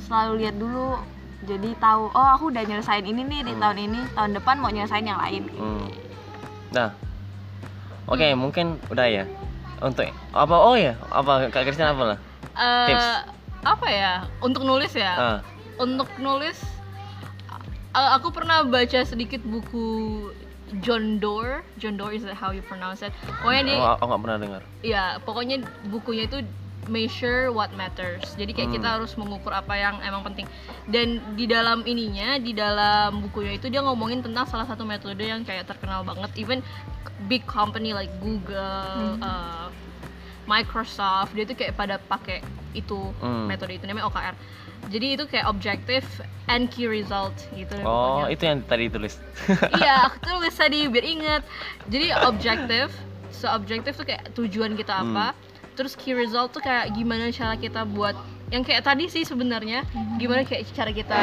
Selalu 0.02 0.40
lihat 0.40 0.56
dulu. 0.56 0.96
Jadi 1.44 1.76
tahu, 1.76 2.08
oh 2.10 2.28
aku 2.32 2.48
udah 2.48 2.64
nyelesain 2.64 3.04
ini 3.04 3.20
nih 3.22 3.40
di 3.44 3.52
Hmm. 3.52 3.60
tahun 3.60 3.78
ini, 3.78 4.00
tahun 4.16 4.30
depan 4.34 4.56
mau 4.56 4.72
nyelesain 4.72 5.04
yang 5.04 5.20
lain. 5.20 5.44
Hmm. 5.52 5.84
Nah. 6.72 6.90
Oke, 8.06 8.26
mungkin 8.38 8.78
udah 8.86 9.06
ya. 9.10 9.24
Untuk 9.82 10.06
apa? 10.32 10.54
Oh 10.56 10.78
ya, 10.78 10.94
apa 11.10 11.50
Kak 11.50 11.66
Kristina 11.66 11.92
apa 11.92 12.14
lah? 12.14 12.18
Eh, 12.56 12.86
Tips. 12.94 13.06
apa 13.66 13.86
ya? 13.90 14.12
Untuk 14.40 14.62
nulis 14.62 14.94
ya. 14.94 15.12
Ah, 15.18 15.38
Untuk 15.76 16.08
nulis 16.16 16.56
eh, 17.92 18.10
aku 18.16 18.30
pernah 18.32 18.62
baca 18.64 19.02
sedikit 19.04 19.42
buku 19.42 19.86
John 20.80 21.18
Doerr. 21.18 21.66
John 21.78 21.98
Doerr 21.98 22.14
is 22.16 22.24
that 22.24 22.38
how 22.38 22.50
you 22.54 22.62
pronounce 22.64 23.02
it? 23.02 23.12
Pokoknya 23.42 23.62
dia 23.66 23.76
oh, 23.78 23.94
aku 23.98 24.04
nggak 24.06 24.22
pernah 24.22 24.38
dengar. 24.38 24.62
ya 24.82 25.04
pokoknya 25.22 25.56
bukunya 25.90 26.24
itu 26.30 26.42
measure 26.86 27.48
what 27.48 27.70
matters 27.72 28.34
jadi 28.34 28.50
kayak 28.52 28.68
Hmm. 28.68 28.76
kita 28.76 28.88
harus 28.92 29.12
mengukur 29.14 29.50
apa 29.50 29.74
yang 29.74 29.98
emang 30.00 30.22
penting 30.22 30.46
dan 30.86 31.06
di 31.32 31.44
dalam 31.44 31.82
ininya 31.82 32.36
di 32.36 32.52
dalam 32.52 33.20
bukunya 33.20 33.54
itu 33.54 33.66
dia 33.66 33.80
ngomongin 33.80 34.20
tentang 34.20 34.44
salah 34.44 34.64
satu 34.64 34.82
metode 34.82 35.18
yang 35.18 35.42
kayak 35.42 35.64
terkenal 35.64 36.02
banget 36.02 36.30
even 36.34 36.62
big 37.24 37.42
company 37.44 37.90
like 37.90 38.10
Google 38.18 39.14
Hmm. 39.14 39.20
uh, 39.20 39.66
Microsoft 40.44 41.34
dia 41.34 41.42
tuh 41.42 41.54
kayak 41.54 41.74
pada 41.74 41.98
pakai 41.98 42.38
itu 42.72 43.10
Hmm. 43.18 43.46
metode 43.46 43.72
itu 43.72 43.84
namanya 43.84 44.06
OKR 44.06 44.34
jadi 44.86 45.06
itu 45.12 45.24
kayak 45.26 45.46
objective 45.46 46.06
and 46.46 46.70
key 46.70 46.86
result 46.86 47.34
gitu 47.50 47.74
Oh, 47.80 48.22
pokoknya 48.22 48.30
itu 48.30 48.42
yang 48.44 48.58
tadi 48.62 48.86
tulis. 48.86 49.18
iya 49.74 50.06
aku 50.06 50.22
tulis 50.28 50.54
tadi 50.54 50.86
biar 50.86 51.02
inget 51.04 51.42
jadi 51.84 52.14
objektif 52.22 52.94
so 53.28 53.50
objektif 53.50 53.98
tuh 53.98 54.06
kayak 54.06 54.30
tujuan 54.32 54.72
kita 54.72 55.02
Hmm. 55.02 55.12
Terus 55.76 55.92
key 55.94 56.16
result 56.16 56.50
tuh 56.50 56.64
kayak 56.64 56.90
gimana 56.90 57.28
cara 57.30 57.54
kita 57.54 57.84
buat 57.84 58.16
yang 58.48 58.62
kayak 58.62 58.86
tadi 58.86 59.10
sih 59.10 59.22
sebenarnya 59.22 59.82
gimana 60.16 60.46
kayak 60.46 60.70
cara 60.72 60.90
kita 60.90 61.18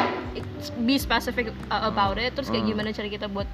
be 0.80 0.96
specific 0.96 1.50
uh, 1.68 1.88
about 1.88 2.16
it 2.16 2.32
terus 2.32 2.48
kayak 2.48 2.64
Hmm. 2.64 2.72
gimana 2.76 2.92
cara 2.92 3.08
kita 3.08 3.28
buat 3.28 3.48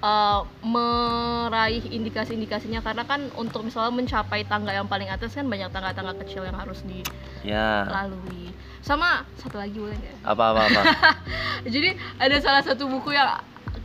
uh, 0.00 0.46
meraih 0.62 1.82
indikasi-indikasinya 1.90 2.80
karena 2.80 3.02
kan 3.04 3.28
untuk 3.34 3.66
misalnya 3.66 3.92
mencapai 3.92 4.46
tangga 4.46 4.72
yang 4.72 4.86
paling 4.86 5.10
atas 5.10 5.34
kan 5.34 5.44
banyak 5.44 5.68
tangga-tangga 5.68 6.16
kecil 6.24 6.46
yang 6.46 6.56
harus 6.56 6.80
ya. 7.42 7.84
dilalui 7.84 8.54
sama 8.80 9.28
satu 9.36 9.60
lagi 9.60 9.76
boleh 9.76 9.92
nggak 9.92 10.16
Apa 10.24 10.44
apa 10.56 10.60
apa. 10.64 10.82
jadi 11.74 11.98
ada 12.16 12.36
salah 12.40 12.62
satu 12.64 12.88
buku 12.88 13.12
yang 13.12 13.28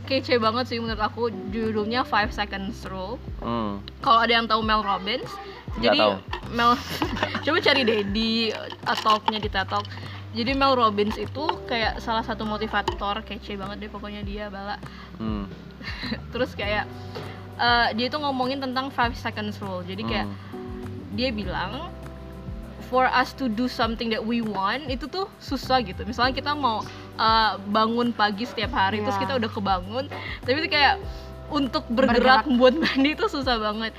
kece 0.06 0.38
banget 0.38 0.70
sih 0.70 0.78
menurut 0.78 1.02
aku 1.02 1.28
judulnya 1.50 2.06
Five 2.06 2.30
Seconds 2.30 2.86
Rule. 2.86 3.18
Hmm. 3.42 3.82
Kalau 4.00 4.22
ada 4.22 4.32
yang 4.32 4.46
tahu 4.46 4.62
Mel 4.62 4.80
Robbins, 4.80 5.26
Nggak 5.76 5.82
jadi 5.82 5.98
tahu. 5.98 6.14
Mel 6.54 6.72
coba 7.44 7.58
cari 7.60 7.80
deh 7.82 8.00
di 8.08 8.30
uh, 8.54 8.98
talknya 9.02 9.38
di 9.38 9.50
TED 9.50 9.66
Talk. 9.66 9.84
Jadi 10.32 10.52
Mel 10.52 10.76
Robbins 10.76 11.16
itu 11.16 11.44
kayak 11.64 11.98
salah 11.98 12.20
satu 12.20 12.44
motivator 12.44 13.24
kece 13.24 13.56
banget 13.56 13.86
deh 13.86 13.90
pokoknya 13.90 14.22
dia 14.22 14.46
bala. 14.46 14.78
Hmm. 15.18 15.50
Terus 16.32 16.54
kayak 16.54 16.86
uh, 17.56 17.88
dia 17.92 18.06
itu 18.06 18.16
ngomongin 18.16 18.62
tentang 18.62 18.88
Five 18.88 19.16
Seconds 19.16 19.58
Rule. 19.58 19.82
Jadi 19.82 20.02
kayak 20.06 20.26
Hmm. 20.26 21.14
dia 21.16 21.32
bilang 21.32 21.88
for 22.86 23.04
us 23.04 23.30
to 23.30 23.46
do 23.46 23.66
something 23.66 24.08
that 24.08 24.20
we 24.20 24.38
want 24.40 24.86
itu 24.86 25.06
tuh 25.06 25.26
susah 25.38 25.82
gitu 25.82 26.02
misalnya 26.02 26.32
kita 26.32 26.52
mau 26.52 26.82
uh, 27.16 27.52
bangun 27.66 28.10
pagi 28.10 28.44
setiap 28.44 28.70
hari 28.70 29.00
terus 29.00 29.14
Iya. 29.14 29.22
kita 29.22 29.32
udah 29.36 29.50
kebangun 29.50 30.04
tapi 30.42 30.56
itu 30.56 30.68
kayak 30.68 30.96
untuk 31.46 31.86
bergerak, 31.86 32.42
buat 32.58 32.74
mandi 32.74 33.14
itu 33.14 33.26
susah 33.26 33.56
banget 33.56 33.94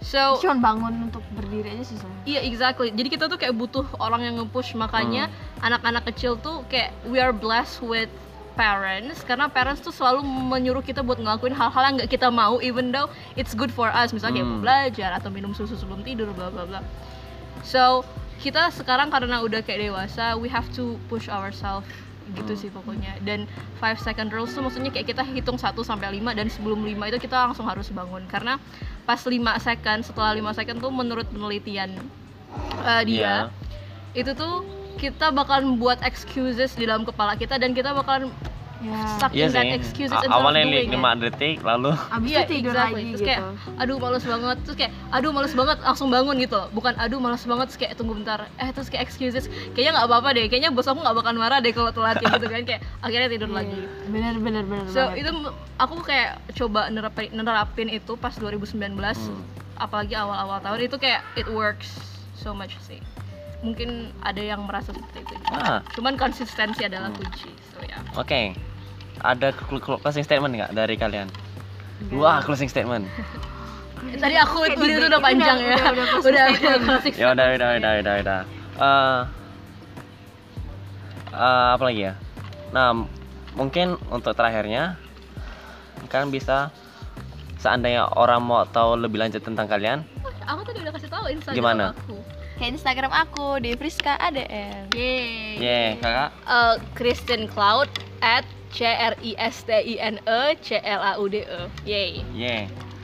so 0.00 0.40
Cuman 0.40 0.60
bangun 0.60 0.92
untuk 1.06 1.20
berdiri 1.32 1.72
aja 1.72 1.84
susah. 1.86 2.08
iya 2.24 2.40
exactly 2.40 2.88
jadi 2.88 3.08
kita 3.08 3.24
tuh 3.26 3.36
kayak 3.36 3.52
butuh 3.52 3.84
orang 3.96 4.24
yang 4.24 4.34
nge-push 4.38 4.72
makanya 4.74 5.28
Hmm. 5.28 5.72
anak-anak 5.72 6.08
kecil 6.08 6.36
tuh 6.36 6.64
kayak 6.66 6.92
we 7.04 7.16
are 7.16 7.32
blessed 7.32 7.80
with 7.80 8.08
parents 8.56 9.20
karena 9.22 9.46
parents 9.46 9.80
tuh 9.80 9.92
selalu 9.92 10.20
menyuruh 10.24 10.80
kita 10.80 11.00
buat 11.00 11.16
ngelakuin 11.16 11.52
hal-hal 11.52 11.82
yang 11.82 11.94
nggak 11.96 12.10
kita 12.10 12.28
mau 12.28 12.60
even 12.60 12.88
though 12.90 13.08
it's 13.32 13.52
good 13.52 13.68
for 13.68 13.88
us 13.88 14.10
misalnya 14.10 14.40
kayak 14.40 14.48
mau 14.48 14.56
Hmm. 14.56 14.64
belajar 14.64 15.10
atau 15.14 15.28
minum 15.28 15.52
susu 15.52 15.72
sebelum 15.74 16.00
tidur 16.00 16.32
bla 16.32 16.48
bla 16.48 16.64
bla 16.64 16.80
so 17.60 18.00
kita 18.40 18.72
sekarang 18.72 19.12
karena 19.12 19.44
udah 19.44 19.60
kayak 19.60 19.92
dewasa 19.92 20.32
we 20.34 20.48
have 20.48 20.66
to 20.72 20.96
push 21.06 21.28
ourselves 21.28 21.86
gitu 22.30 22.54
Hmm. 22.54 22.60
sih 22.62 22.70
pokoknya 22.70 23.18
dan 23.26 23.50
5 23.82 23.98
second 24.00 24.30
rules 24.30 24.54
tuh 24.54 24.62
maksudnya 24.62 24.94
kayak 24.94 25.10
kita 25.10 25.26
hitung 25.26 25.58
1 25.58 25.74
sampai 25.82 26.14
5 26.14 26.30
dan 26.30 26.46
sebelum 26.46 26.78
5 26.78 27.10
itu 27.10 27.18
kita 27.18 27.36
langsung 27.50 27.66
harus 27.66 27.90
bangun 27.90 28.22
karena 28.30 28.54
pas 29.02 29.18
5 29.18 29.34
second 29.58 30.00
setelah 30.06 30.30
5 30.38 30.54
second 30.54 30.78
tuh 30.78 30.92
menurut 30.94 31.26
penelitian 31.26 31.98
uh, 32.80 33.02
dia 33.02 33.50
Iya. 34.14 34.22
itu 34.22 34.30
tuh 34.34 34.62
kita 34.94 35.34
bakalan 35.34 35.74
buat 35.74 35.98
excuses 36.06 36.76
di 36.78 36.86
dalam 36.86 37.02
kepala 37.02 37.34
kita 37.34 37.58
dan 37.58 37.74
kita 37.74 37.90
bakalan 37.90 38.30
Ya. 38.80 38.96
stuck 39.14 39.30
Iya 39.30 39.44
in 39.44 39.50
that 39.50 39.60
sih. 39.62 39.76
excuses 39.76 40.08
A- 40.08 40.16
instead 40.16 40.30
of 40.30 40.40
Awalnya 40.40 40.64
doing 40.64 40.88
it. 40.88 40.96
5 40.96 41.20
detik 41.20 41.56
lalu 41.60 41.92
Abis 42.08 42.26
Iya, 42.26 42.40
itu 42.40 42.48
tidur 42.50 42.72
exactly. 42.72 42.94
lagi 42.94 43.04
Terus 43.06 43.12
gitu. 43.14 43.28
kayak 43.28 43.42
aduh 43.76 43.96
males 43.98 44.24
banget 44.24 44.56
terus 44.58 44.76
kayak 44.78 44.92
aduh 45.10 45.30
males 45.30 45.52
banget 45.52 45.78
langsung 45.80 46.08
bangun 46.08 46.36
gitu 46.38 46.60
bukan 46.70 46.92
aduh 46.96 47.18
males 47.18 47.42
banget 47.42 47.66
terus 47.66 47.78
kayak 47.78 47.92
tunggu 47.94 48.12
bentar 48.14 48.40
eh 48.54 48.68
terus 48.70 48.88
kayak 48.88 49.04
excuses 49.04 49.44
kayaknya 49.70 49.92
nggak 49.94 50.06
apa-apa 50.06 50.28
deh 50.32 50.44
kayaknya 50.46 50.70
bos 50.70 50.86
aku 50.86 50.96
nggak 50.98 51.12
bakalan 51.14 51.38
marah 51.38 51.58
deh 51.58 51.70
kalau 51.70 51.90
telat 51.90 52.16
gitu 52.18 52.46
kan 52.46 52.62
kayak 52.62 52.80
akhirnya 52.98 53.28
tidur 53.28 53.50
lagi 53.50 53.80
Bener 54.06 54.34
bener 54.36 54.64
bener 54.64 54.84
so 54.86 55.00
banget. 55.02 55.20
itu 55.20 55.30
aku 55.76 55.94
kayak 56.00 56.30
coba 56.50 56.80
nerapin, 56.88 57.28
nerapin 57.30 57.88
itu 57.88 58.12
pas 58.14 58.32
2019 58.32 58.96
Hmm. 58.96 59.44
apalagi 59.76 60.12
awal-awal 60.14 60.56
tahun 60.58 60.80
itu 60.82 60.96
kayak 60.96 61.20
it 61.34 61.44
works 61.46 62.00
so 62.32 62.50
much 62.50 62.72
sih 62.80 62.96
mungkin 63.60 63.90
ada 64.18 64.40
yang 64.40 64.64
merasa 64.64 64.88
seperti 64.88 65.20
itu 65.20 65.34
juga. 65.38 65.52
Ah. 65.52 65.78
cuman 65.92 66.16
konsistensi 66.16 66.80
adalah 66.82 67.08
Hmm. 67.08 67.20
kunci 67.20 67.52
so 67.68 67.80
ya 67.82 68.00
Oke. 68.14 68.56
Ada 69.20 69.52
cl- 69.52 69.78
cl- 69.78 70.00
closing 70.00 70.24
statement 70.24 70.52
nggak 70.54 70.72
dari 70.72 70.94
kalian? 70.94 71.28
Wah, 72.10 72.40
closing 72.40 72.66
statement. 72.66 73.04
tadi 74.22 74.32
aku 74.34 74.64
itu, 74.64 74.80
itu 74.80 75.06
udah 75.06 75.20
panjang 75.20 75.58
ya 75.60 75.76
udah- 75.76 75.92
udah 75.92 76.06
closing 76.08 76.32
udah 76.32 76.46
statement. 76.50 77.02
ya 77.14 77.26
udah 77.30 77.46
udah 77.52 77.68
udah 77.76 77.92
udah 78.00 78.14
udah. 78.18 78.40
Eh, 78.80 79.20
eh, 81.30 81.66
apa 81.70 81.82
lagi 81.82 82.00
ya? 82.02 82.14
Nah, 82.70 82.88
mungkin 83.52 83.98
untuk 84.08 84.32
terakhirnya 84.32 84.96
kalian 86.08 86.30
bisa 86.30 86.72
seandainya 87.56 88.08
orang 88.10 88.40
mau 88.40 88.64
tahu 88.64 88.96
lebih 88.96 89.20
lanjut 89.20 89.38
tentang 89.38 89.68
kalian, 89.68 90.02
aku 90.42 90.64
tadi 90.64 90.80
udah 90.80 90.92
kasih 90.92 91.06
tahu 91.08 91.24
Instagram 91.28 91.56
Gimana? 91.56 91.84
aku 91.92 92.16
Kayak 92.56 92.72
Instagram 92.74 93.12
aku 93.14 93.46
di 93.58 93.72
Friska 93.72 94.16
ADN. 94.18 94.92
Yeay. 94.92 95.56
ye 95.56 95.80
kakak, 95.96 96.28
Eh, 96.42 96.74
Kristen 96.92 97.44
Cloud 97.46 97.88
at 98.20 98.44
C 98.70 98.86
R 98.86 99.14
I 99.18 99.30
S 99.36 99.62
T 99.62 99.70
I 99.72 99.94
N 99.98 100.16
E 100.22 100.40
C 100.62 100.78
L 100.78 101.00
A 101.00 101.12
U 101.18 101.26
D 101.26 101.42
E. 101.42 101.60
Yay. 101.84 102.10
ye, 102.32 102.54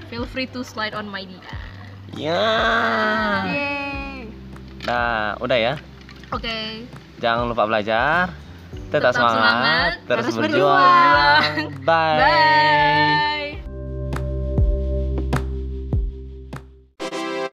Feel 0.07 0.25
free 0.25 0.47
to 0.47 0.63
slide 0.63 0.95
on 0.95 1.11
my 1.11 1.27
DM. 1.27 1.43
ya. 2.15 2.39
Yeay. 3.45 4.31
Nah, 4.87 5.35
udah 5.43 5.59
ya. 5.59 5.75
Oke. 6.31 6.87
Jangan 7.19 7.51
lupa 7.51 7.67
belajar. 7.67 8.31
Tetap, 8.87 9.11
Tetap 9.11 9.19
semangat, 9.19 9.35
semangat, 9.35 9.91
terus 10.07 10.25
terus 10.31 10.37
berjuang. 10.39 10.79
berjuang. 10.79 11.83
Bye. 11.83 12.19
Bye. 12.23 13.36